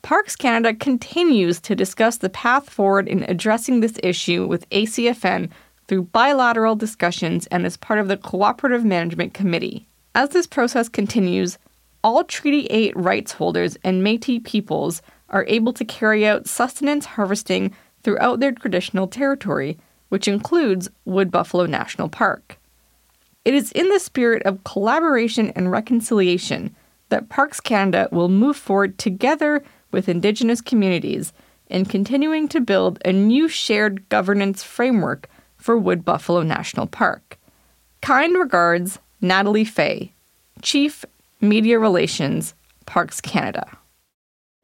[0.00, 5.50] Parks Canada continues to discuss the path forward in addressing this issue with ACFN
[5.86, 9.86] through bilateral discussions and as part of the Cooperative Management Committee.
[10.14, 11.58] As this process continues,
[12.02, 17.74] all Treaty 8 rights holders and Metis peoples are able to carry out sustenance harvesting
[18.02, 19.76] throughout their traditional territory,
[20.08, 22.58] which includes Wood Buffalo National Park.
[23.44, 26.74] It is in the spirit of collaboration and reconciliation
[27.10, 31.32] that Parks Canada will move forward together with Indigenous communities
[31.68, 37.38] in continuing to build a new shared governance framework for Wood Buffalo National Park.
[38.00, 40.12] Kind regards, Natalie Fay,
[40.62, 41.04] Chief
[41.40, 42.54] Media Relations,
[42.86, 43.78] Parks Canada.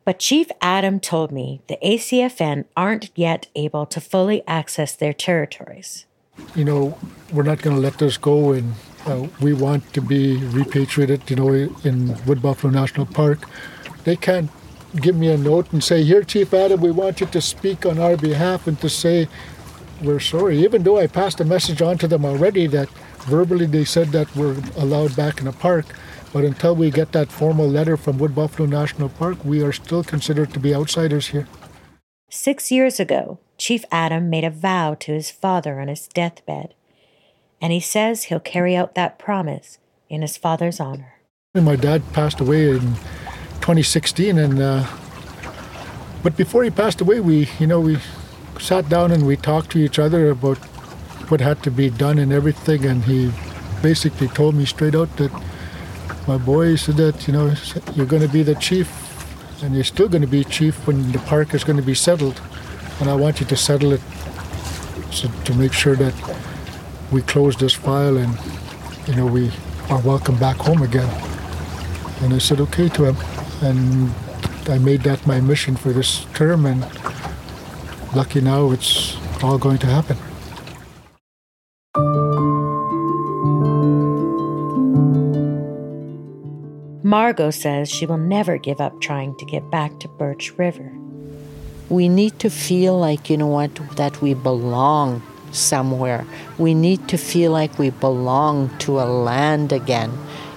[0.05, 6.07] But Chief Adam told me the ACFN aren't yet able to fully access their territories.
[6.55, 6.99] You know,
[7.33, 8.75] we're not going to let this go, and
[9.07, 13.49] uh, we want to be repatriated, you know, in Wood Buffalo National Park.
[14.05, 14.51] They can't
[15.01, 17.99] give me a note and say, Here, Chief Adam, we want you to speak on
[17.99, 19.29] our behalf and to say
[20.03, 22.89] we're sorry, even though I passed a message on to them already that
[23.27, 25.87] verbally they said that we're allowed back in the park.
[26.33, 30.05] But until we get that formal letter from Wood Buffalo National Park, we are still
[30.05, 31.47] considered to be outsiders here.
[32.29, 36.75] Six years ago, Chief Adam made a vow to his father on his deathbed,
[37.61, 39.79] and he says he'll carry out that promise
[40.09, 41.15] in his father's honor.
[41.55, 42.81] My dad passed away in
[43.61, 44.87] 2016, and uh,
[46.23, 47.99] but before he passed away, we, you know, we
[48.59, 50.59] sat down and we talked to each other about
[51.31, 52.85] what had to be done and everything.
[52.85, 53.31] And he
[53.83, 55.33] basically told me straight out that
[56.27, 57.55] my boy said that, you know,
[57.95, 58.91] you're going to be the chief
[59.63, 62.41] and you're still going to be chief when the park is going to be settled.
[63.01, 64.01] And I want you to settle it
[65.13, 66.15] so to make sure that
[67.13, 68.37] we close this file and,
[69.07, 69.51] you know, we
[69.91, 71.09] are welcome back home again.
[72.23, 73.17] And I said okay to him.
[73.63, 74.13] And
[74.69, 76.81] I made that my mission for this term, and
[78.15, 80.17] lucky now it's all going to happen.
[87.03, 90.93] Margot says she will never give up trying to get back to Birch River.
[91.89, 95.23] We need to feel like, you know what, that we belong
[95.53, 96.27] somewhere.
[96.59, 100.13] We need to feel like we belong to a land again.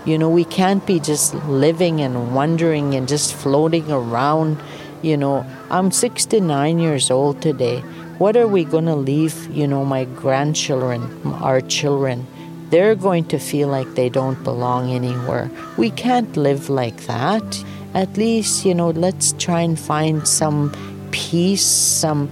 [0.05, 4.57] You know, we can't be just living and wondering and just floating around.
[5.01, 7.81] You know, I'm 69 years old today.
[8.17, 11.01] What are we going to leave, you know, my grandchildren,
[11.41, 12.27] our children?
[12.69, 15.49] They're going to feel like they don't belong anywhere.
[15.77, 17.63] We can't live like that.
[17.93, 20.71] At least, you know, let's try and find some
[21.11, 22.29] peace, some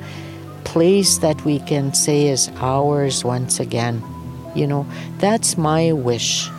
[0.68, 4.04] place that we can say is ours once again.
[4.54, 4.86] You know,
[5.18, 6.50] that's my wish.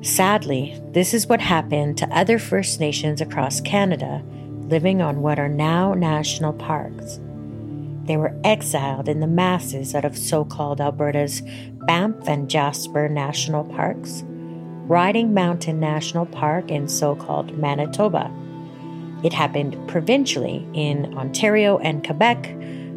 [0.00, 4.22] Sadly, this is what happened to other First Nations across Canada
[4.70, 7.20] living on what are now national parks.
[8.04, 11.42] They were exiled in the masses out of so called Alberta's
[11.86, 14.24] Banff and Jasper National Parks,
[14.86, 18.32] Riding Mountain National Park in so called Manitoba.
[19.22, 22.54] It happened provincially in Ontario and Quebec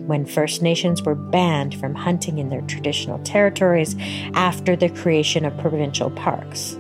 [0.08, 3.96] when First Nations were banned from hunting in their traditional territories
[4.34, 6.78] after the creation of provincial parks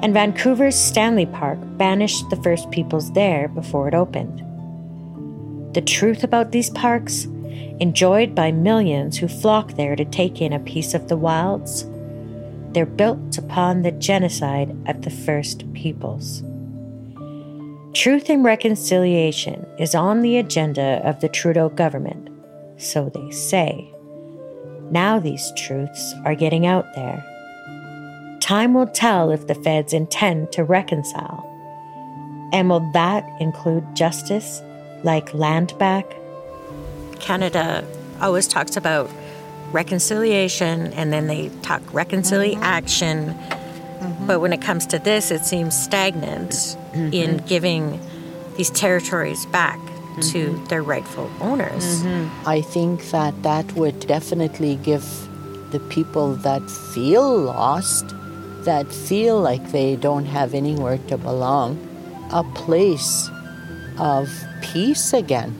[0.00, 4.44] and Vancouver's Stanley Park banished the First Peoples there before it opened.
[5.74, 7.24] The truth about these parks,
[7.80, 11.84] enjoyed by millions who flock there to take in a piece of the wilds,
[12.72, 16.42] they're built upon the genocide of the First Peoples.
[17.94, 22.28] Truth and reconciliation is on the agenda of the Trudeau government,
[22.76, 23.92] so they say.
[24.90, 27.24] Now these truths are getting out there
[28.48, 31.44] Time will tell if the feds intend to reconcile.
[32.50, 34.62] And will that include justice,
[35.02, 36.16] like land back?
[37.20, 37.84] Canada
[38.22, 39.10] always talks about
[39.70, 43.34] reconciliation and then they talk reconciliation.
[43.34, 43.57] Mm-hmm.
[44.00, 44.26] Mm-hmm.
[44.26, 47.12] But when it comes to this, it seems stagnant mm-hmm.
[47.12, 48.00] in giving
[48.56, 49.78] these territories back
[50.20, 50.64] to mm-hmm.
[50.66, 52.02] their rightful owners.
[52.02, 52.48] Mm-hmm.
[52.48, 55.04] I think that that would definitely give
[55.70, 58.14] the people that feel lost
[58.64, 61.78] that feel like they don't have anywhere to belong
[62.32, 63.30] a place
[63.98, 64.28] of
[64.60, 65.56] peace again.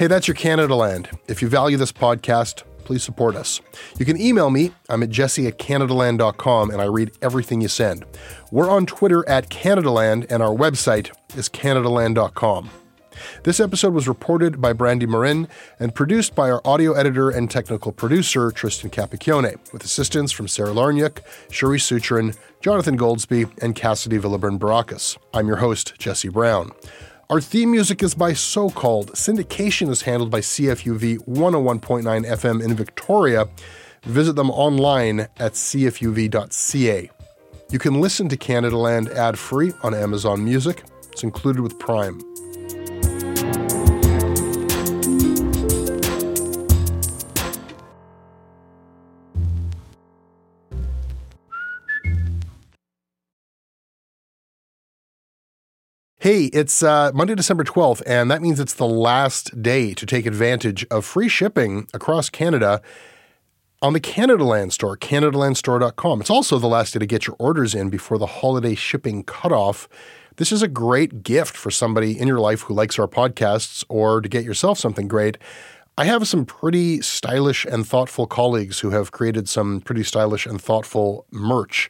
[0.00, 1.14] Hey, that's your Canadaland.
[1.28, 3.60] If you value this podcast, please support us.
[3.98, 4.72] You can email me.
[4.88, 8.06] I'm at jesse at canadaland.com and I read everything you send.
[8.50, 12.70] We're on Twitter at Canadaland and our website is canadaland.com.
[13.44, 15.46] This episode was reported by Brandi Morin
[15.78, 20.70] and produced by our audio editor and technical producer, Tristan Capicchione, with assistance from Sarah
[20.70, 21.18] Lawrynuik,
[21.50, 25.18] Shuri Sutrin, Jonathan Goldsbie, and Cassidy Villaburn Baracus.
[25.34, 26.72] I'm your host, Jesse Brown.
[27.30, 29.12] Our theme music is by So Called.
[29.12, 33.48] Syndication is handled by CFUV 101.9 FM in Victoria.
[34.02, 37.10] Visit them online at cfuv.ca.
[37.70, 40.82] You can listen to Canadaland ad free on Amazon Music.
[41.12, 42.18] It's included with Prime.
[56.22, 60.26] Hey, it's uh, Monday, December 12th, and that means it's the last day to take
[60.26, 62.82] advantage of free shipping across Canada
[63.80, 66.20] on the Canadaland store, CanadaLandStore.com.
[66.20, 69.88] It's also the last day to get your orders in before the holiday shipping cutoff.
[70.36, 74.20] This is a great gift for somebody in your life who likes our podcasts or
[74.20, 75.38] to get yourself something great.
[75.96, 80.60] I have some pretty stylish and thoughtful colleagues who have created some pretty stylish and
[80.60, 81.88] thoughtful merch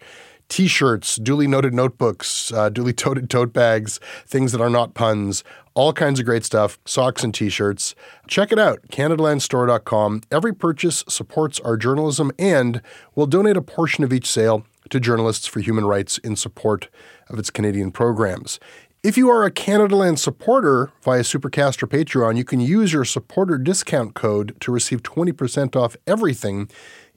[0.51, 5.43] t shirts, duly noted notebooks, uh, duly toted tote bags, things that are not puns,
[5.73, 7.95] all kinds of great stuff, socks and t shirts.
[8.29, 10.23] Check it out, CanadaLandStore.com.
[10.31, 12.83] Every purchase supports our journalism and
[13.15, 16.89] will donate a portion of each sale to Journalists for Human Rights in support
[17.29, 18.59] of its Canadian programs.
[19.03, 23.57] If you are a Canadaland supporter via Supercast or Patreon, you can use your supporter
[23.57, 26.69] discount code to receive 20% off everything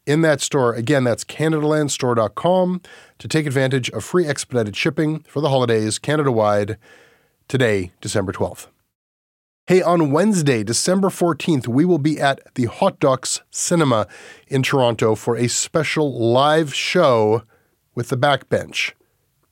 [0.05, 0.73] in that store.
[0.73, 2.81] Again, that's CanadaLandStore.com
[3.19, 6.77] to take advantage of free expedited shipping for the holidays Canada wide
[7.47, 8.67] today, December 12th.
[9.67, 14.07] Hey, on Wednesday, December 14th, we will be at the Hot Docs Cinema
[14.49, 17.43] in Toronto for a special live show
[17.95, 18.91] with the Backbench.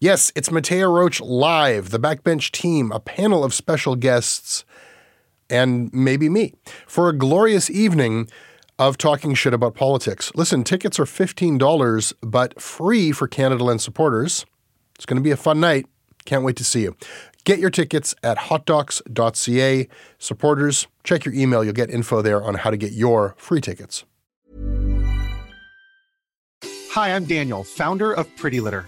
[0.02, 4.66] Yes, it's Mattea Roach live, the Backbench team, a panel of special guests,
[5.50, 6.56] and maybe me
[6.88, 8.28] for a glorious evening
[8.82, 10.32] of talking shit about politics.
[10.34, 14.44] Listen, tickets are $15, but free for Canadaland supporters.
[14.96, 15.86] It's going to be a fun night.
[16.26, 16.96] Can't wait to see you.
[17.44, 19.88] Get your tickets at hotdocs.ca.
[20.18, 21.64] Supporters, check your email.
[21.64, 24.04] You'll get info there on how to get your free tickets.
[26.64, 28.88] Hi, I'm Daniel, founder of Pretty Litter.